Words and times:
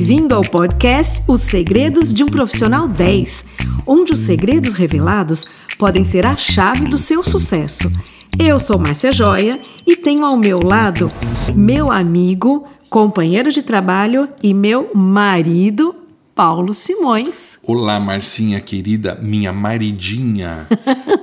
Bem-vindo 0.00 0.34
ao 0.34 0.40
podcast 0.40 1.22
Os 1.28 1.42
Segredos 1.42 2.10
de 2.10 2.24
um 2.24 2.26
Profissional 2.26 2.88
10, 2.88 3.44
onde 3.86 4.14
os 4.14 4.20
segredos 4.20 4.72
revelados 4.72 5.44
podem 5.78 6.04
ser 6.04 6.24
a 6.24 6.34
chave 6.36 6.88
do 6.88 6.96
seu 6.96 7.22
sucesso. 7.22 7.92
Eu 8.38 8.58
sou 8.58 8.78
Márcia 8.78 9.12
Joia 9.12 9.60
e 9.86 9.94
tenho 9.94 10.24
ao 10.24 10.38
meu 10.38 10.58
lado 10.58 11.12
meu 11.54 11.92
amigo, 11.92 12.66
companheiro 12.88 13.52
de 13.52 13.62
trabalho 13.62 14.26
e 14.42 14.54
meu 14.54 14.90
marido, 14.94 15.94
Paulo 16.34 16.72
Simões. 16.72 17.58
Olá, 17.62 18.00
Marcinha 18.00 18.58
querida, 18.58 19.18
minha 19.20 19.52
maridinha. 19.52 20.66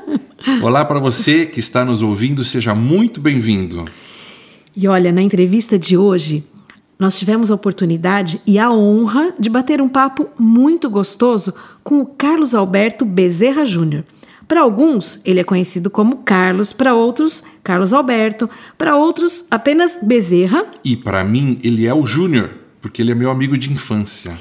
Olá 0.61 0.85
para 0.85 0.99
você 0.99 1.47
que 1.47 1.59
está 1.59 1.83
nos 1.83 2.03
ouvindo, 2.03 2.45
seja 2.45 2.75
muito 2.75 3.19
bem-vindo. 3.19 3.85
E 4.75 4.87
olha, 4.87 5.11
na 5.11 5.23
entrevista 5.23 5.79
de 5.79 5.97
hoje, 5.97 6.43
nós 6.99 7.17
tivemos 7.17 7.51
a 7.51 7.55
oportunidade 7.55 8.41
e 8.45 8.57
a 8.57 8.71
honra 8.71 9.33
de 9.39 9.49
bater 9.49 9.81
um 9.81 9.89
papo 9.89 10.27
muito 10.37 10.89
gostoso 10.89 11.53
com 11.83 12.01
o 12.01 12.05
Carlos 12.05 12.55
Alberto 12.55 13.05
Bezerra 13.05 13.65
Júnior. 13.65 14.03
Para 14.47 14.61
alguns, 14.61 15.19
ele 15.25 15.39
é 15.39 15.43
conhecido 15.43 15.89
como 15.89 16.17
Carlos, 16.17 16.71
para 16.71 16.93
outros, 16.93 17.43
Carlos 17.61 17.91
Alberto, 17.93 18.49
para 18.77 18.95
outros, 18.95 19.45
apenas 19.51 19.99
Bezerra. 20.01 20.65
E 20.85 20.95
para 20.95 21.23
mim, 21.23 21.59
ele 21.61 21.85
é 21.85 21.93
o 21.93 22.05
Júnior, 22.05 22.51
porque 22.81 23.01
ele 23.01 23.11
é 23.11 23.15
meu 23.15 23.29
amigo 23.29 23.57
de 23.57 23.71
infância. 23.71 24.39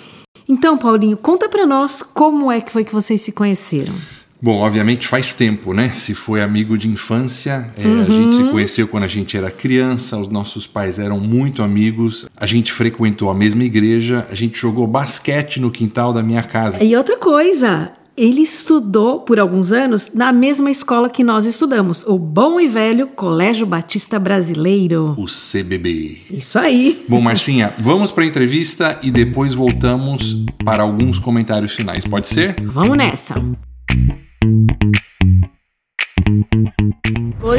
Então, 0.48 0.79
Paulinho, 0.79 1.16
conta 1.16 1.48
para 1.48 1.66
nós 1.66 2.02
como 2.02 2.52
é 2.52 2.60
que 2.60 2.73
foi 2.73 2.84
que 2.84 2.93
vocês 2.93 3.20
se 3.20 3.32
conheceram. 3.32 3.95
Bom, 4.40 4.58
obviamente 4.58 5.06
faz 5.06 5.34
tempo, 5.34 5.72
né? 5.72 5.90
Se 5.90 6.14
foi 6.14 6.42
amigo 6.42 6.76
de 6.76 6.88
infância, 6.88 7.70
é, 7.76 7.86
uhum. 7.86 8.02
a 8.02 8.04
gente 8.04 8.36
se 8.36 8.45
conheceu 8.45 8.88
quando 8.88 9.04
a 9.04 9.09
gente 9.09 9.36
era 9.36 9.50
criança, 9.50 10.18
os 10.18 10.28
nossos 10.28 10.66
pais 10.66 10.98
eram 10.98 11.18
muito 11.18 11.62
amigos, 11.62 12.28
a 12.37 12.46
gente 12.46 12.73
frequentou 12.73 13.30
a 13.30 13.34
mesma 13.34 13.64
igreja, 13.64 14.26
a 14.30 14.34
gente 14.34 14.59
jogou 14.59 14.87
basquete 14.87 15.60
no 15.60 15.70
quintal 15.70 16.12
da 16.12 16.23
minha 16.23 16.42
casa. 16.42 16.82
E 16.82 16.95
outra 16.95 17.16
coisa, 17.16 17.92
ele 18.16 18.42
estudou 18.42 19.20
por 19.20 19.38
alguns 19.38 19.73
anos 19.73 20.12
na 20.14 20.32
mesma 20.32 20.70
escola 20.70 21.09
que 21.09 21.23
nós 21.23 21.45
estudamos, 21.45 22.04
o 22.07 22.18
bom 22.18 22.60
e 22.60 22.68
velho 22.68 23.09
Colégio 23.09 23.66
Batista 23.66 24.18
Brasileiro. 24.18 25.14
O 25.18 25.26
CBB. 25.26 26.18
Isso 26.30 26.59
aí. 26.59 27.04
Bom, 27.09 27.20
Marcinha, 27.20 27.74
vamos 27.79 28.12
para 28.12 28.24
a 28.24 28.26
entrevista 28.26 28.98
e 29.02 29.10
depois 29.10 29.54
voltamos 29.54 30.45
para 30.64 30.82
alguns 30.82 31.18
comentários 31.18 31.73
finais, 31.73 32.04
pode 32.04 32.29
ser? 32.29 32.54
Vamos 32.62 32.96
nessa. 32.96 33.34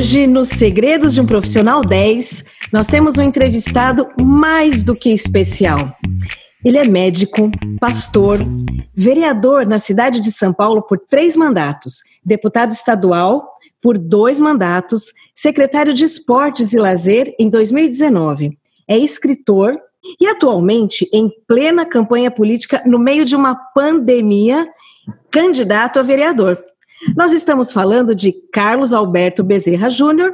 Hoje, 0.08 0.25
nos 0.25 0.47
Segredos 0.47 1.16
de 1.16 1.19
um 1.19 1.25
Profissional 1.25 1.81
10, 1.81 2.45
nós 2.72 2.88
temos 2.88 3.17
um 3.17 3.23
entrevistado 3.23 4.08
mais 4.23 4.81
do 4.81 4.95
que 4.95 5.09
especial. 5.09 5.77
Ele 6.64 6.77
é 6.77 6.88
médico, 6.88 7.52
pastor, 7.77 8.39
vereador 8.95 9.67
na 9.67 9.80
cidade 9.80 10.22
de 10.22 10.31
São 10.31 10.53
Paulo 10.53 10.81
por 10.81 10.97
três 10.97 11.36
mandatos, 11.36 12.03
deputado 12.23 12.72
estadual 12.72 13.49
por 13.81 13.97
dois 13.97 14.39
mandatos, 14.39 15.08
secretário 15.36 15.94
de 15.94 16.05
Esportes 16.05 16.71
e 16.71 16.77
Lazer 16.77 17.36
em 17.38 17.49
2019. 17.49 18.58
É 18.88 18.97
escritor 18.97 19.77
e 20.21 20.25
atualmente 20.25 21.05
em 21.11 21.30
plena 21.45 21.86
campanha 21.86 22.31
política 22.31 22.81
no 22.86 22.97
meio 22.97 23.25
de 23.25 23.36
uma 23.36 23.55
pandemia, 23.75 24.69
candidato 25.30 25.99
a 25.99 26.02
vereador. 26.02 26.64
Nós 27.16 27.31
estamos 27.31 27.72
falando 27.72 28.16
de 28.16 28.31
Carlos 28.52 28.92
Alberto 28.92 29.44
Bezerra 29.44 29.90
Júnior. 29.90 30.34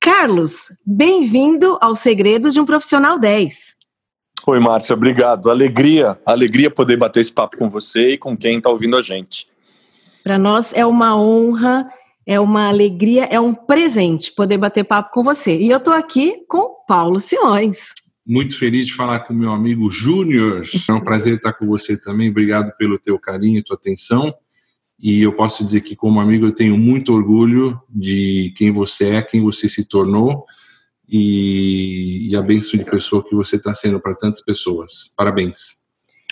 Carlos, 0.00 0.68
bem-vindo 0.84 1.78
aos 1.80 2.00
Segredos 2.00 2.52
de 2.52 2.60
um 2.60 2.66
Profissional 2.66 3.18
10. 3.18 3.74
Oi, 4.46 4.60
Márcia, 4.60 4.94
obrigado. 4.94 5.50
Alegria, 5.50 6.18
alegria 6.26 6.70
poder 6.70 6.98
bater 6.98 7.20
esse 7.20 7.32
papo 7.32 7.56
com 7.56 7.70
você 7.70 8.12
e 8.12 8.18
com 8.18 8.36
quem 8.36 8.58
está 8.58 8.68
ouvindo 8.68 8.96
a 8.96 9.02
gente. 9.02 9.48
Para 10.22 10.38
nós 10.38 10.74
é 10.74 10.84
uma 10.84 11.16
honra, 11.18 11.88
é 12.26 12.38
uma 12.38 12.68
alegria, 12.68 13.24
é 13.24 13.40
um 13.40 13.54
presente 13.54 14.30
poder 14.32 14.58
bater 14.58 14.84
papo 14.84 15.10
com 15.10 15.22
você. 15.22 15.58
E 15.58 15.70
eu 15.70 15.78
estou 15.78 15.94
aqui 15.94 16.44
com 16.48 16.84
Paulo 16.86 17.18
Simões. 17.18 17.94
Muito 18.26 18.58
feliz 18.58 18.86
de 18.86 18.94
falar 18.94 19.20
com 19.20 19.32
meu 19.32 19.50
amigo 19.50 19.90
Júnior. 19.90 20.62
É 20.88 20.92
um 20.92 21.00
prazer 21.00 21.36
estar 21.36 21.54
com 21.54 21.66
você 21.66 21.98
também. 21.98 22.28
Obrigado 22.28 22.72
pelo 22.76 22.98
teu 22.98 23.18
carinho 23.18 23.58
e 23.58 23.62
tua 23.62 23.76
atenção. 23.76 24.34
E 25.04 25.20
eu 25.20 25.36
posso 25.36 25.62
dizer 25.62 25.82
que, 25.82 25.94
como 25.94 26.18
amigo, 26.18 26.46
eu 26.46 26.54
tenho 26.54 26.78
muito 26.78 27.12
orgulho 27.12 27.78
de 27.90 28.54
quem 28.56 28.72
você 28.72 29.16
é, 29.16 29.22
quem 29.22 29.42
você 29.42 29.68
se 29.68 29.86
tornou 29.86 30.46
e, 31.06 32.30
e 32.30 32.34
a 32.34 32.40
benção 32.40 32.80
de 32.80 32.90
pessoa 32.90 33.22
que 33.22 33.34
você 33.34 33.56
está 33.56 33.74
sendo 33.74 34.00
para 34.00 34.14
tantas 34.14 34.42
pessoas. 34.42 35.12
Parabéns. 35.14 35.84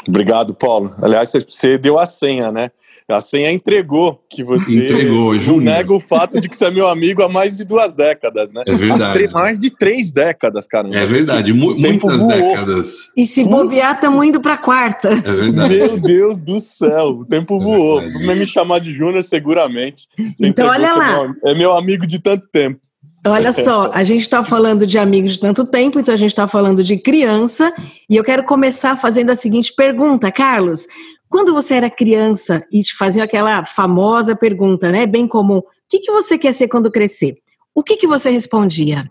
Obrigado, 0.09 0.55
Paulo. 0.55 0.95
Aliás, 1.03 1.31
você 1.31 1.77
deu 1.77 1.99
a 1.99 2.07
senha, 2.07 2.51
né? 2.51 2.71
A 3.13 3.21
senha 3.21 3.53
entregou 3.53 4.23
que 4.29 4.43
você 4.43 4.73
entregou, 4.73 5.35
não 5.35 5.59
nega 5.59 5.93
o 5.93 6.01
fato 6.01 6.41
de 6.41 6.49
que 6.49 6.57
você 6.57 6.67
é 6.67 6.71
meu 6.71 6.89
amigo 6.89 7.23
há 7.23 7.29
mais 7.29 7.57
de 7.57 7.65
duas 7.65 7.93
décadas, 7.93 8.51
né? 8.51 8.63
É 8.67 8.75
verdade. 8.75 9.27
Há 9.27 9.31
mais 9.31 9.59
de 9.59 9.71
três 9.71 10.11
décadas, 10.11 10.67
cara. 10.67 10.89
É 10.93 11.07
verdade, 11.07 11.53
muitas 11.53 12.23
décadas. 12.27 13.11
E 13.17 13.27
se 13.27 13.45
bobear, 13.45 13.95
estamos 13.95 14.25
indo 14.25 14.41
para 14.41 14.55
a 14.55 14.59
quarta. 14.59 15.09
É 15.09 15.21
verdade. 15.21 15.77
Meu 15.77 15.99
Deus 15.99 16.43
do 16.43 16.59
céu, 16.59 17.09
o 17.21 17.25
tempo 17.25 17.61
é 17.61 17.65
voou. 17.65 18.03
Não 18.03 18.35
me 18.35 18.47
chamar 18.47 18.81
de 18.81 18.95
Júnior, 18.95 19.23
seguramente. 19.23 20.09
Você 20.19 20.47
então, 20.47 20.69
olha 20.69 20.95
lá. 20.95 21.13
É 21.13 21.19
meu, 21.19 21.37
é 21.45 21.55
meu 21.55 21.73
amigo 21.73 22.07
de 22.07 22.19
tanto 22.19 22.47
tempo. 22.53 22.81
Olha 23.25 23.53
só, 23.53 23.89
a 23.95 24.03
gente 24.03 24.23
está 24.23 24.43
falando 24.43 24.85
de 24.85 24.99
amigos 24.99 25.35
de 25.35 25.41
tanto 25.41 25.65
tempo, 25.65 26.01
então 26.01 26.13
a 26.13 26.17
gente 26.17 26.31
está 26.31 26.49
falando 26.49 26.83
de 26.83 26.97
criança, 26.97 27.73
e 28.11 28.17
eu 28.17 28.25
quero 28.25 28.43
começar 28.43 28.97
fazendo 28.97 29.31
a 29.31 29.37
seguinte 29.37 29.73
pergunta, 29.77 30.33
Carlos. 30.33 30.89
Quando 31.33 31.55
você 31.55 31.73
era 31.73 31.89
criança 31.89 32.63
e 32.71 32.83
te 32.83 32.95
faziam 32.95 33.25
aquela 33.25 33.65
famosa 33.65 34.37
pergunta, 34.37 34.93
né, 34.93 35.07
bem 35.07 35.27
comum, 35.27 35.57
o 35.57 35.65
que, 35.89 36.01
que 36.01 36.13
você 36.13 36.37
quer 36.37 36.53
ser 36.53 36.69
quando 36.69 36.91
crescer? 36.91 37.39
O 37.75 37.83
que, 37.83 37.97
que 37.97 38.07
você 38.07 38.29
respondia? 38.29 39.11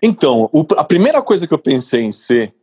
Então, 0.00 0.48
o, 0.52 0.64
a 0.76 0.84
primeira 0.84 1.20
coisa 1.20 1.44
que 1.44 1.52
eu 1.52 1.58
pensei 1.58 2.02
em 2.02 2.12
ser 2.12 2.54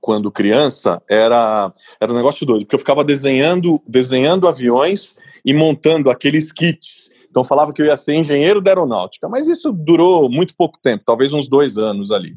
quando 0.00 0.28
criança 0.32 1.00
era, 1.08 1.72
era 2.00 2.12
um 2.12 2.16
negócio 2.16 2.44
doido, 2.44 2.64
porque 2.64 2.74
eu 2.74 2.80
ficava 2.80 3.04
desenhando, 3.04 3.80
desenhando 3.86 4.48
aviões 4.48 5.14
e 5.44 5.54
montando 5.54 6.10
aqueles 6.10 6.50
kits 6.50 7.14
então 7.34 7.42
falava 7.42 7.72
que 7.72 7.82
eu 7.82 7.86
ia 7.86 7.96
ser 7.96 8.14
engenheiro 8.14 8.60
da 8.60 8.70
aeronáutica, 8.70 9.28
mas 9.28 9.48
isso 9.48 9.72
durou 9.72 10.30
muito 10.30 10.54
pouco 10.54 10.78
tempo, 10.80 11.02
talvez 11.04 11.34
uns 11.34 11.48
dois 11.48 11.76
anos 11.76 12.12
ali. 12.12 12.36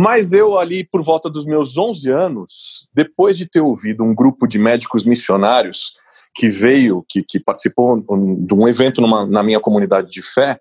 Mas 0.00 0.32
eu 0.32 0.56
ali, 0.56 0.84
por 0.84 1.02
volta 1.02 1.28
dos 1.28 1.44
meus 1.44 1.76
11 1.76 2.08
anos, 2.08 2.86
depois 2.94 3.36
de 3.36 3.46
ter 3.50 3.60
ouvido 3.60 4.04
um 4.04 4.14
grupo 4.14 4.46
de 4.46 4.56
médicos 4.56 5.04
missionários 5.04 5.92
que 6.36 6.48
veio, 6.48 7.04
que, 7.08 7.24
que 7.24 7.40
participou 7.40 8.00
de 8.46 8.54
um 8.54 8.68
evento 8.68 9.00
numa, 9.00 9.26
na 9.26 9.42
minha 9.42 9.58
comunidade 9.58 10.08
de 10.08 10.22
fé, 10.22 10.60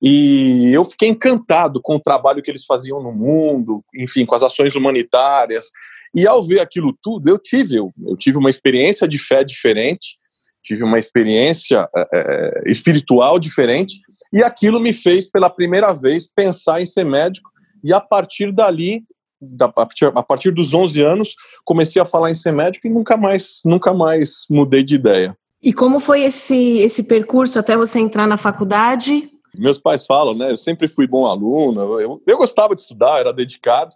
e 0.00 0.72
eu 0.72 0.86
fiquei 0.86 1.10
encantado 1.10 1.82
com 1.82 1.96
o 1.96 2.00
trabalho 2.00 2.42
que 2.42 2.50
eles 2.50 2.64
faziam 2.64 3.02
no 3.02 3.12
mundo, 3.12 3.84
enfim, 3.94 4.24
com 4.24 4.34
as 4.34 4.42
ações 4.42 4.74
humanitárias. 4.74 5.66
E 6.14 6.26
ao 6.26 6.42
ver 6.42 6.60
aquilo 6.60 6.96
tudo, 7.02 7.28
eu 7.28 7.38
tive, 7.38 7.76
eu, 7.76 7.92
eu 8.06 8.16
tive 8.16 8.38
uma 8.38 8.48
experiência 8.48 9.06
de 9.06 9.18
fé 9.18 9.44
diferente 9.44 10.16
tive 10.64 10.84
uma 10.84 10.96
experiência 10.96 11.88
é, 12.14 12.62
espiritual 12.66 13.36
diferente 13.36 14.00
e 14.32 14.44
aquilo 14.44 14.78
me 14.78 14.92
fez 14.92 15.28
pela 15.28 15.50
primeira 15.50 15.92
vez 15.92 16.24
pensar 16.24 16.80
em 16.80 16.86
ser 16.86 17.04
médico 17.04 17.51
e 17.82 17.92
a 17.92 18.00
partir 18.00 18.52
dali 18.52 19.04
da, 19.40 19.66
a, 19.66 19.68
partir, 19.68 20.04
a 20.14 20.22
partir 20.22 20.50
dos 20.50 20.72
11 20.72 21.00
anos 21.02 21.34
comecei 21.64 22.00
a 22.00 22.04
falar 22.04 22.30
em 22.30 22.34
ser 22.34 22.52
médico 22.52 22.86
e 22.86 22.90
nunca 22.90 23.16
mais 23.16 23.60
nunca 23.64 23.92
mais 23.92 24.44
mudei 24.48 24.82
de 24.82 24.94
ideia. 24.94 25.36
E 25.62 25.72
como 25.72 26.00
foi 26.00 26.22
esse 26.22 26.78
esse 26.78 27.04
percurso 27.04 27.58
até 27.58 27.76
você 27.76 27.98
entrar 27.98 28.26
na 28.26 28.36
faculdade? 28.36 29.30
Meus 29.54 29.78
pais 29.78 30.06
falam 30.06 30.34
né 30.34 30.50
eu 30.50 30.56
sempre 30.56 30.86
fui 30.86 31.06
bom 31.06 31.26
aluno 31.26 32.00
eu, 32.00 32.22
eu 32.26 32.36
gostava 32.36 32.74
de 32.74 32.82
estudar 32.82 33.18
era 33.18 33.32
dedicado. 33.32 33.94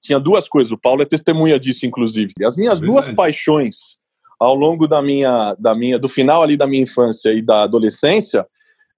Tinha 0.00 0.18
duas 0.18 0.48
coisas 0.48 0.72
o 0.72 0.78
Paulo 0.78 1.02
é 1.02 1.04
testemunha 1.04 1.58
disso 1.60 1.86
inclusive. 1.86 2.32
As 2.44 2.56
minhas 2.56 2.82
é 2.82 2.84
duas 2.84 3.06
paixões 3.12 4.00
ao 4.40 4.54
longo 4.54 4.88
da 4.88 5.02
minha, 5.02 5.54
da 5.58 5.74
minha, 5.74 5.98
do 5.98 6.08
final 6.08 6.42
ali 6.42 6.56
da 6.56 6.66
minha 6.66 6.82
infância 6.82 7.30
e 7.30 7.42
da 7.42 7.64
adolescência, 7.64 8.46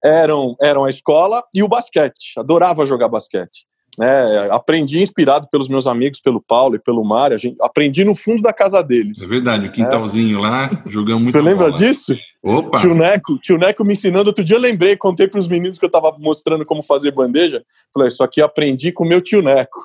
eram, 0.01 0.55
eram 0.61 0.85
a 0.85 0.89
escola 0.89 1.43
e 1.53 1.61
o 1.61 1.67
basquete. 1.67 2.33
Adorava 2.37 2.85
jogar 2.85 3.09
basquete. 3.09 3.65
É, 4.01 4.47
aprendi 4.49 5.01
inspirado 5.01 5.47
pelos 5.51 5.69
meus 5.69 5.85
amigos, 5.85 6.19
pelo 6.19 6.41
Paulo 6.41 6.75
e 6.75 6.79
pelo 6.79 7.03
Mário. 7.03 7.37
aprendi 7.61 8.03
no 8.03 8.15
fundo 8.15 8.41
da 8.41 8.51
casa 8.51 8.81
deles. 8.81 9.21
É 9.21 9.27
verdade, 9.27 9.67
o 9.67 9.71
quintalzinho 9.71 10.39
é. 10.39 10.41
lá, 10.41 10.83
jogamos 10.85 11.23
muito. 11.23 11.33
Você 11.33 11.41
lembra 11.41 11.69
bola. 11.69 11.77
disso? 11.77 12.15
Opa! 12.41 12.79
Tio 12.79 12.93
Neco, 12.93 13.37
tio 13.37 13.57
Neco 13.57 13.85
me 13.85 13.93
ensinando. 13.93 14.27
Outro 14.27 14.43
dia 14.43 14.55
eu 14.55 14.61
lembrei, 14.61 14.97
contei 14.97 15.27
para 15.27 15.39
os 15.39 15.47
meninos 15.47 15.77
que 15.77 15.85
eu 15.85 15.87
estava 15.87 16.13
mostrando 16.17 16.65
como 16.65 16.81
fazer 16.81 17.11
bandeja. 17.11 17.63
Falei, 17.93 18.07
isso 18.07 18.23
aqui 18.23 18.41
aprendi 18.41 18.91
com 18.91 19.03
o 19.03 19.07
meu 19.07 19.21
tio 19.21 19.41
Neco. 19.41 19.79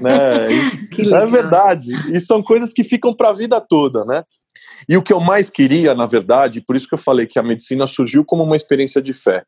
né? 0.00 0.48
E, 0.98 1.08
é 1.14 1.26
verdade. 1.26 1.90
E 2.08 2.20
são 2.20 2.42
coisas 2.42 2.72
que 2.72 2.82
ficam 2.82 3.14
para 3.14 3.30
a 3.30 3.32
vida 3.32 3.60
toda, 3.60 4.04
né? 4.04 4.24
E 4.88 4.96
o 4.96 5.02
que 5.02 5.12
eu 5.12 5.20
mais 5.20 5.48
queria, 5.48 5.94
na 5.94 6.06
verdade, 6.06 6.60
por 6.60 6.76
isso 6.76 6.88
que 6.88 6.94
eu 6.94 6.98
falei 6.98 7.26
que 7.26 7.38
a 7.38 7.42
medicina 7.42 7.86
surgiu 7.86 8.24
como 8.24 8.42
uma 8.42 8.56
experiência 8.56 9.00
de 9.00 9.12
fé. 9.12 9.44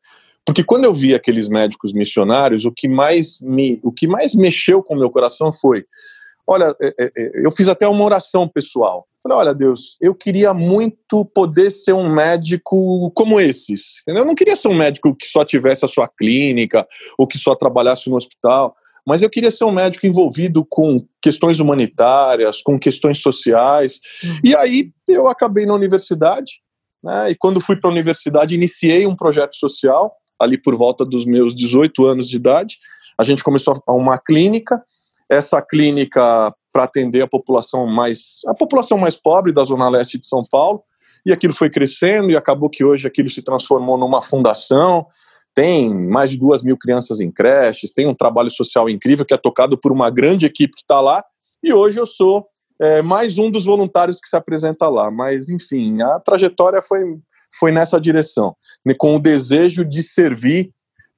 Porque 0.47 0.63
quando 0.63 0.85
eu 0.85 0.93
vi 0.93 1.13
aqueles 1.13 1.47
médicos 1.49 1.93
missionários, 1.93 2.65
o 2.65 2.71
que 2.71 2.87
mais 2.87 3.39
me, 3.41 3.79
o 3.83 3.91
que 3.91 4.07
mais 4.07 4.33
mexeu 4.33 4.81
com 4.81 4.95
o 4.95 4.97
meu 4.97 5.11
coração 5.11 5.53
foi 5.53 5.85
olha, 6.47 6.73
é, 6.81 6.93
é, 6.97 7.11
é, 7.17 7.45
eu 7.45 7.51
fiz 7.51 7.67
até 7.67 7.85
uma 7.87 8.05
oração 8.05 8.47
pessoal. 8.47 9.05
Falei, 9.21 9.37
olha, 9.37 9.53
Deus, 9.53 9.97
eu 9.99 10.15
queria 10.15 10.53
muito 10.53 11.25
poder 11.25 11.69
ser 11.69 11.91
um 11.91 12.09
médico 12.09 13.11
como 13.11 13.41
esses. 13.41 14.01
Eu 14.07 14.23
não 14.25 14.33
queria 14.33 14.55
ser 14.55 14.69
um 14.69 14.77
médico 14.77 15.13
que 15.13 15.27
só 15.27 15.43
tivesse 15.43 15.83
a 15.83 15.87
sua 15.87 16.07
clínica 16.07 16.87
ou 17.17 17.27
que 17.27 17.37
só 17.37 17.53
trabalhasse 17.53 18.09
no 18.09 18.15
hospital, 18.15 18.73
mas 19.05 19.21
eu 19.21 19.29
queria 19.29 19.51
ser 19.51 19.65
um 19.65 19.71
médico 19.71 20.07
envolvido 20.07 20.65
com 20.65 21.05
questões 21.21 21.59
humanitárias, 21.59 22.61
com 22.61 22.79
questões 22.79 23.19
sociais. 23.19 23.99
Uhum. 24.23 24.39
E 24.45 24.55
aí 24.55 24.91
eu 25.07 25.27
acabei 25.27 25.65
na 25.65 25.73
universidade, 25.73 26.61
né? 27.03 27.31
E 27.31 27.35
quando 27.35 27.59
fui 27.59 27.75
para 27.75 27.89
a 27.89 27.93
universidade, 27.93 28.55
iniciei 28.55 29.05
um 29.05 29.15
projeto 29.15 29.55
social 29.55 30.15
ali 30.39 30.57
por 30.57 30.75
volta 30.75 31.05
dos 31.05 31.25
meus 31.25 31.55
18 31.55 32.05
anos 32.05 32.29
de 32.29 32.35
idade. 32.35 32.77
A 33.17 33.23
gente 33.23 33.43
começou 33.43 33.81
uma 33.87 34.17
clínica. 34.17 34.83
Essa 35.29 35.61
clínica 35.61 36.53
para 36.77 36.83
atender 36.83 37.23
a 37.23 37.27
população 37.27 37.87
mais 37.87 38.41
a 38.45 38.53
população 38.53 38.99
mais 38.99 39.15
pobre 39.15 39.51
da 39.51 39.63
zona 39.63 39.89
leste 39.89 40.19
de 40.19 40.27
São 40.27 40.45
Paulo 40.45 40.83
e 41.25 41.33
aquilo 41.33 41.51
foi 41.51 41.71
crescendo 41.71 42.29
e 42.29 42.37
acabou 42.37 42.69
que 42.69 42.83
hoje 42.83 43.07
aquilo 43.07 43.27
se 43.29 43.41
transformou 43.41 43.97
numa 43.97 44.21
fundação 44.21 45.07
tem 45.55 45.91
mais 45.91 46.29
de 46.29 46.37
duas 46.37 46.61
mil 46.61 46.77
crianças 46.77 47.19
em 47.19 47.31
creches 47.31 47.91
tem 47.91 48.07
um 48.07 48.13
trabalho 48.13 48.51
social 48.51 48.87
incrível 48.87 49.25
que 49.25 49.33
é 49.33 49.37
tocado 49.37 49.75
por 49.75 49.91
uma 49.91 50.11
grande 50.11 50.45
equipe 50.45 50.75
que 50.75 50.81
está 50.81 51.01
lá 51.01 51.25
e 51.63 51.73
hoje 51.73 51.97
eu 51.97 52.05
sou 52.05 52.45
é, 52.79 53.01
mais 53.01 53.39
um 53.39 53.49
dos 53.49 53.65
voluntários 53.65 54.19
que 54.21 54.29
se 54.29 54.35
apresenta 54.35 54.87
lá 54.87 55.09
mas 55.09 55.49
enfim 55.49 55.99
a 56.03 56.19
trajetória 56.19 56.79
foi 56.79 57.01
foi 57.59 57.71
nessa 57.71 57.99
direção 57.99 58.55
né, 58.85 58.93
com 58.97 59.15
o 59.15 59.19
desejo 59.19 59.83
de 59.85 60.03
servir 60.03 60.71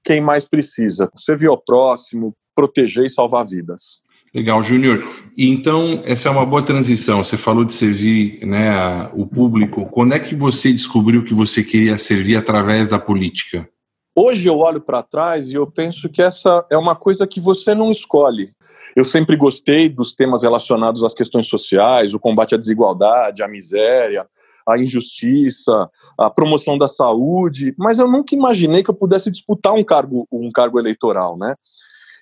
quem 0.04 0.22
mais 0.22 0.46
precisa 0.46 1.10
servir 1.18 1.48
ao 1.48 1.58
próximo 1.58 2.34
proteger 2.56 3.06
e 3.06 3.10
salvar 3.10 3.46
vidas 3.46 4.02
Legal, 4.34 4.62
Júnior. 4.62 5.08
E 5.36 5.50
então, 5.50 6.02
essa 6.06 6.30
é 6.30 6.31
uma 6.31 6.46
boa 6.46 6.62
transição. 6.62 7.24
Você 7.24 7.36
falou 7.36 7.66
de 7.66 7.74
servir 7.74 8.46
né, 8.46 9.10
o 9.14 9.26
público. 9.26 9.88
Quando 9.88 10.14
é 10.14 10.20
que 10.20 10.36
você 10.36 10.72
descobriu 10.72 11.26
que 11.26 11.34
você 11.34 11.64
queria 11.64 11.98
servir 11.98 12.36
através 12.38 12.90
da 12.90 13.00
política? 13.00 13.68
Hoje 14.16 14.48
eu 14.48 14.58
olho 14.58 14.81
para 14.81 15.02
trás 15.02 15.50
e 15.50 15.56
eu 15.56 15.66
penso 15.66 16.10
que 16.10 16.22
essa 16.22 16.64
é 16.70 16.78
uma 16.78 16.96
coisa 16.96 17.26
que 17.26 17.40
você 17.40 17.74
não 17.74 17.90
escolhe. 17.90 18.52
Eu 18.96 19.04
sempre 19.04 19.36
gostei 19.36 19.90
dos 19.90 20.14
temas 20.14 20.44
relacionados 20.44 21.04
às 21.04 21.14
questões 21.14 21.48
sociais, 21.48 22.14
o 22.14 22.20
combate 22.20 22.54
à 22.54 22.58
desigualdade, 22.58 23.42
à 23.42 23.48
miséria, 23.48 24.28
à 24.69 24.77
injustiça, 24.77 25.89
à 26.18 26.30
promoção 26.30 26.77
da 26.77 26.88
saúde, 26.88 27.74
mas 27.77 28.00
eu 28.00 28.07
nunca 28.07 28.36
imaginei 28.36 28.83
que 28.83 28.89
eu 28.89 28.95
pudesse 28.95 29.31
disputar 29.31 29.74
um 29.74 29.83
cargo, 29.83 30.27
um 30.31 30.51
cargo 30.51 30.80
eleitoral, 30.80 31.38
né? 31.38 31.56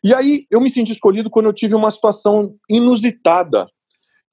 E 0.04 0.14
aí 0.14 0.46
eu 0.52 0.62
me 0.62 0.70
senti 0.70 0.92
escolhido 0.92 1.30
quando 1.30 1.48
eu 1.48 1.54
tive 1.54 1.76
uma 1.76 1.92
situação 1.92 2.56
inusitada, 2.70 3.68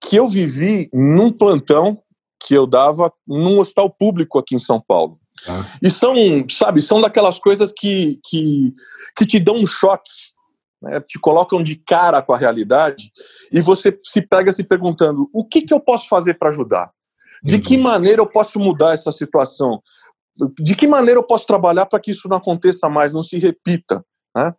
que 0.01 0.17
eu 0.17 0.29
vivi 0.29 0.89
num 0.93 1.33
plantão 1.33 1.99
que 2.41 2.55
eu 2.55 2.67
dava 2.67 3.13
num 3.27 3.59
hospital 3.59 3.91
público 3.91 4.39
aqui 4.39 4.55
em 4.55 4.59
São 4.59 4.81
Paulo. 4.81 5.19
Ah. 5.49 5.65
E 5.83 5.91
são, 5.91 6.15
sabe, 6.51 6.81
são 6.81 7.01
daquelas 7.01 7.39
coisas 7.39 7.73
que, 7.73 8.21
que, 8.25 8.73
que 9.17 9.27
te 9.27 9.41
dão 9.41 9.57
um 9.57 9.67
choque, 9.67 10.11
né? 10.81 11.01
te 11.01 11.19
colocam 11.19 11.63
de 11.63 11.77
cara 11.77 12.23
com 12.23 12.33
a 12.33 12.39
realidade 12.39 13.11
e 13.51 13.61
você 13.61 13.99
se 14.03 14.23
pega 14.23 14.53
se 14.53 14.63
perguntando: 14.63 15.29
o 15.33 15.45
que, 15.45 15.63
que 15.63 15.75
eu 15.75 15.81
posso 15.81 16.09
fazer 16.09 16.35
para 16.35 16.51
ajudar? 16.51 16.91
De 17.45 17.59
que 17.61 17.77
uhum. 17.77 17.83
maneira 17.83 18.23
eu 18.23 18.27
posso 18.27 18.59
mudar 18.59 18.95
essa 18.95 19.13
situação? 19.13 19.83
De 20.59 20.75
que 20.75 20.87
maneira 20.87 21.21
eu 21.21 21.25
posso 21.25 21.47
trabalhar 21.47 21.87
para 21.87 22.01
que 22.01 22.11
isso 22.11 22.29
não 22.29 22.39
aconteça 22.39 22.89
mais, 22.89 23.13
não 23.13 23.23
se 23.23 23.39
repita? 23.39 24.05
Né? 24.35 24.53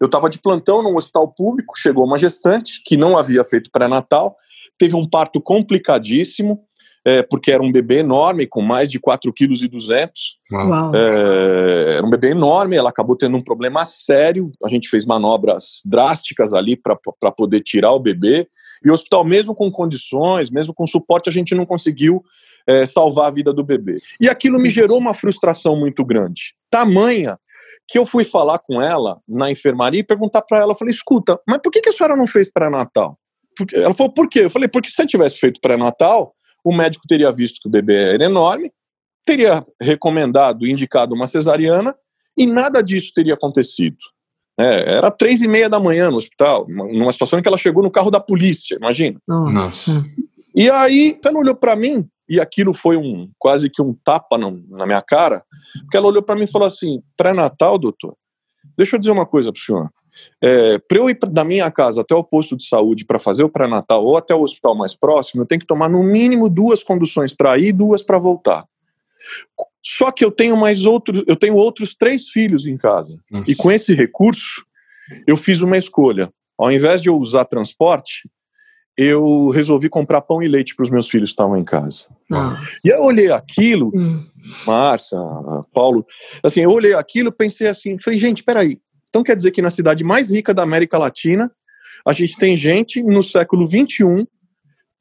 Eu 0.00 0.06
estava 0.06 0.30
de 0.30 0.40
plantão 0.40 0.82
num 0.82 0.96
hospital 0.96 1.32
público, 1.36 1.74
chegou 1.76 2.04
uma 2.04 2.18
gestante 2.18 2.82
que 2.84 2.96
não 2.96 3.16
havia 3.16 3.44
feito 3.44 3.70
pré-natal, 3.70 4.36
teve 4.78 4.96
um 4.96 5.08
parto 5.08 5.40
complicadíssimo, 5.40 6.60
é, 7.06 7.22
porque 7.22 7.52
era 7.52 7.62
um 7.62 7.70
bebê 7.70 7.98
enorme, 7.98 8.46
com 8.46 8.62
mais 8.62 8.90
de 8.90 8.98
4,2 8.98 9.68
kg. 9.68 10.10
É, 10.94 11.96
era 11.96 12.06
um 12.06 12.10
bebê 12.10 12.30
enorme, 12.30 12.76
ela 12.76 12.88
acabou 12.88 13.14
tendo 13.14 13.36
um 13.36 13.44
problema 13.44 13.84
sério. 13.84 14.50
A 14.64 14.70
gente 14.70 14.88
fez 14.88 15.04
manobras 15.04 15.82
drásticas 15.84 16.54
ali 16.54 16.76
para 16.76 16.96
poder 17.30 17.60
tirar 17.60 17.92
o 17.92 18.00
bebê. 18.00 18.48
E 18.84 18.90
o 18.90 18.94
hospital, 18.94 19.24
mesmo 19.24 19.54
com 19.54 19.70
condições, 19.70 20.50
mesmo 20.50 20.72
com 20.72 20.86
suporte, 20.86 21.28
a 21.28 21.32
gente 21.32 21.54
não 21.54 21.66
conseguiu 21.66 22.22
é, 22.66 22.86
salvar 22.86 23.26
a 23.26 23.30
vida 23.30 23.52
do 23.52 23.64
bebê. 23.64 23.98
E 24.20 24.28
aquilo 24.28 24.58
me 24.58 24.70
gerou 24.70 24.98
uma 24.98 25.14
frustração 25.14 25.76
muito 25.76 26.04
grande. 26.04 26.54
Tamanha 26.70 27.38
que 27.86 27.98
eu 27.98 28.04
fui 28.04 28.24
falar 28.24 28.58
com 28.58 28.80
ela 28.80 29.20
na 29.28 29.50
enfermaria 29.50 30.00
e 30.00 30.04
perguntar 30.04 30.42
para 30.42 30.58
ela, 30.58 30.72
eu 30.72 30.76
falei, 30.76 30.92
escuta, 30.92 31.38
mas 31.46 31.58
por 31.62 31.70
que, 31.70 31.80
que 31.80 31.90
a 31.90 31.92
senhora 31.92 32.16
não 32.16 32.26
fez 32.26 32.50
pré-natal? 32.50 33.18
Ela 33.72 33.94
falou, 33.94 34.12
por 34.12 34.28
quê? 34.28 34.40
Eu 34.40 34.50
falei, 34.50 34.68
porque 34.68 34.90
se 34.90 35.02
eu 35.02 35.06
tivesse 35.06 35.38
feito 35.38 35.60
pré-natal, 35.60 36.34
o 36.64 36.74
médico 36.74 37.06
teria 37.06 37.30
visto 37.30 37.60
que 37.60 37.68
o 37.68 37.70
bebê 37.70 38.14
era 38.14 38.24
enorme, 38.24 38.72
teria 39.24 39.64
recomendado, 39.80 40.66
indicado 40.66 41.14
uma 41.14 41.26
cesariana, 41.26 41.94
e 42.36 42.46
nada 42.46 42.82
disso 42.82 43.12
teria 43.14 43.34
acontecido. 43.34 43.96
É, 44.58 44.94
era 44.94 45.10
três 45.10 45.42
e 45.42 45.48
meia 45.48 45.68
da 45.68 45.80
manhã 45.80 46.10
no 46.10 46.16
hospital, 46.16 46.66
numa 46.68 47.12
situação 47.12 47.38
em 47.38 47.42
que 47.42 47.48
ela 47.48 47.58
chegou 47.58 47.82
no 47.82 47.90
carro 47.90 48.10
da 48.10 48.20
polícia, 48.20 48.76
imagina. 48.76 49.20
Nossa. 49.26 50.04
E 50.54 50.70
aí, 50.70 51.18
ela 51.24 51.38
olhou 51.38 51.56
para 51.56 51.74
mim, 51.74 52.08
e 52.28 52.40
aquilo 52.40 52.72
foi 52.72 52.96
um 52.96 53.28
quase 53.38 53.68
que 53.68 53.82
um 53.82 53.92
tapa 53.92 54.38
no, 54.38 54.62
na 54.68 54.86
minha 54.86 55.02
cara, 55.02 55.42
porque 55.80 55.96
ela 55.96 56.06
olhou 56.06 56.22
para 56.22 56.36
mim 56.36 56.44
e 56.44 56.50
falou 56.50 56.66
assim: 56.66 57.02
pré-natal, 57.16 57.78
doutor, 57.78 58.16
deixa 58.76 58.96
eu 58.96 59.00
dizer 59.00 59.10
uma 59.10 59.26
coisa 59.26 59.52
para 59.52 59.58
o 59.58 59.62
senhor. 59.62 59.90
É, 60.40 60.78
para 60.78 60.98
eu 60.98 61.10
ir 61.10 61.18
da 61.28 61.44
minha 61.44 61.68
casa 61.72 62.02
até 62.02 62.14
o 62.14 62.22
posto 62.22 62.56
de 62.56 62.68
saúde 62.68 63.04
para 63.04 63.18
fazer 63.18 63.42
o 63.42 63.48
pré-natal 63.48 64.04
ou 64.04 64.16
até 64.16 64.32
o 64.32 64.42
hospital 64.42 64.76
mais 64.76 64.94
próximo, 64.94 65.42
eu 65.42 65.46
tenho 65.46 65.60
que 65.60 65.66
tomar 65.66 65.88
no 65.88 66.04
mínimo 66.04 66.48
duas 66.48 66.84
conduções 66.84 67.34
para 67.34 67.58
ir 67.58 67.68
e 67.68 67.72
duas 67.72 68.00
para 68.00 68.16
voltar. 68.16 68.64
Só 69.84 70.10
que 70.10 70.24
eu 70.24 70.30
tenho 70.30 70.56
mais 70.56 70.86
outros, 70.86 71.22
eu 71.26 71.36
tenho 71.36 71.54
outros 71.54 71.94
três 71.94 72.28
filhos 72.28 72.66
em 72.66 72.76
casa. 72.76 73.18
Nossa. 73.30 73.50
E 73.50 73.54
com 73.54 73.70
esse 73.70 73.94
recurso, 73.94 74.64
eu 75.26 75.36
fiz 75.36 75.60
uma 75.60 75.76
escolha. 75.76 76.32
Ao 76.58 76.72
invés 76.72 77.02
de 77.02 77.08
eu 77.08 77.16
usar 77.16 77.44
transporte, 77.44 78.28
eu 78.96 79.50
resolvi 79.50 79.88
comprar 79.88 80.22
pão 80.22 80.42
e 80.42 80.48
leite 80.48 80.74
para 80.74 80.84
os 80.84 80.90
meus 80.90 81.08
filhos 81.08 81.30
que 81.30 81.34
estavam 81.34 81.56
em 81.56 81.64
casa. 81.64 82.06
Nossa. 82.30 82.66
E 82.84 82.88
eu 82.88 83.02
olhei 83.02 83.30
aquilo, 83.30 83.90
hum. 83.94 84.24
Márcia, 84.66 85.18
Paulo, 85.72 86.06
assim, 86.42 86.60
eu 86.60 86.70
olhei 86.70 86.94
aquilo 86.94 87.32
pensei 87.32 87.66
assim, 87.66 87.98
falei, 87.98 88.18
gente, 88.18 88.42
peraí, 88.42 88.78
então 89.08 89.22
quer 89.22 89.36
dizer 89.36 89.50
que 89.50 89.62
na 89.62 89.70
cidade 89.70 90.04
mais 90.04 90.30
rica 90.30 90.54
da 90.54 90.62
América 90.62 90.96
Latina, 90.96 91.50
a 92.06 92.12
gente 92.12 92.36
tem 92.36 92.56
gente 92.56 93.02
no 93.02 93.22
século 93.22 93.66
XXI 93.66 94.26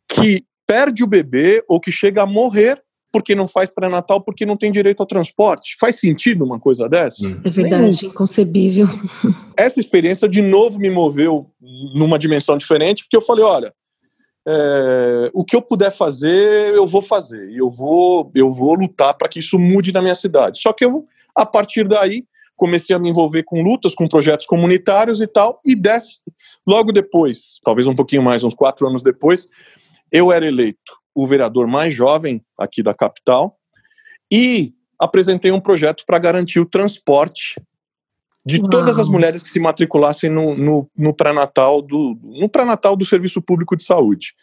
que 0.07 0.43
perde 0.67 1.03
o 1.03 1.07
bebê 1.07 1.63
ou 1.67 1.79
que 1.79 1.91
chega 1.91 2.23
a 2.23 2.27
morrer 2.27 2.81
porque 3.13 3.36
não 3.36 3.48
faz 3.48 3.70
pré-natal, 3.70 4.20
porque 4.20 4.43
não 4.43 4.58
tem 4.58 4.72
direito 4.72 5.00
ao 5.00 5.05
transporte. 5.05 5.77
Faz 5.79 6.00
sentido 6.00 6.43
uma 6.43 6.60
coisa 6.60 6.89
dessa? 6.89 7.29
Hum. 7.29 7.39
É 7.46 7.50
verdade, 7.51 7.84
Nenhum. 7.84 8.12
inconcebível. 8.12 8.88
Essa 9.55 9.79
experiência 9.79 10.27
de 10.27 10.41
novo 10.41 10.79
me 10.79 10.89
moveu 10.89 11.51
numa 11.93 12.17
dimensão 12.17 12.58
diferente, 12.58 13.03
porque 13.03 13.15
eu 13.15 13.22
falei, 13.22 13.46
olha, 13.46 13.74
é, 14.48 15.29
o 15.32 15.46
que 15.46 15.55
eu 15.55 15.62
puder 15.62 15.91
fazer, 15.91 16.74
eu 16.74 16.88
vou 16.88 17.03
fazer. 17.03 17.51
E 17.51 17.60
eu 17.60 17.70
vou, 17.70 18.32
eu 18.34 18.51
vou 18.51 18.74
lutar 18.74 19.13
para 19.13 19.29
que 19.29 19.39
isso 19.39 19.60
mude 19.60 19.93
na 19.93 20.01
minha 20.01 20.15
cidade. 20.15 20.60
Só 20.60 20.74
que 20.74 20.84
eu, 20.84 21.05
a 21.36 21.46
partir 21.46 21.88
daí, 21.88 22.25
comecei 22.55 22.96
a 22.96 23.00
me 23.00 23.12
envolver 23.12 23.43
com 23.43 23.62
lutas, 23.62 23.93
com 23.93 24.08
projetos 24.08 24.48
comunitários 24.48 25.22
e 25.22 25.27
tal. 25.27 25.62
E 25.63 25.75
desse, 25.75 26.22
logo 26.67 26.91
depois, 26.91 27.60
talvez 27.63 27.86
um 27.86 27.93
pouquinho 27.96 28.24
mais, 28.24 28.43
uns 28.43 28.55
quatro 28.55 28.88
anos 28.88 29.03
depois, 29.03 29.50
eu 30.12 30.32
era 30.32 30.48
eleito 30.48 31.02
o 31.13 31.27
vereador 31.27 31.67
mais 31.67 31.93
jovem 31.93 32.43
aqui 32.58 32.82
da 32.82 32.93
capital 32.93 33.58
e 34.32 34.74
apresentei 35.00 35.51
um 35.51 35.60
projeto 35.60 36.03
para 36.05 36.17
garantir 36.20 36.60
o 36.60 36.65
transporte 36.65 37.55
de 38.46 38.58
Uau. 38.58 38.70
todas 38.70 39.00
as 39.00 39.08
mulheres 39.08 39.41
que 39.41 39.50
se 39.50 39.60
matriculassem 39.60 40.29
no, 40.29 40.55
no, 40.55 40.89
no 40.98 41.13
pré-natal 41.13 41.82
do, 41.82 42.17
no 42.22 42.50
pré-natal 42.50 42.96
do 42.96 43.05
Serviço 43.05 43.41
Público 43.41 43.75
de 43.75 43.84
Saúde. 43.84 44.34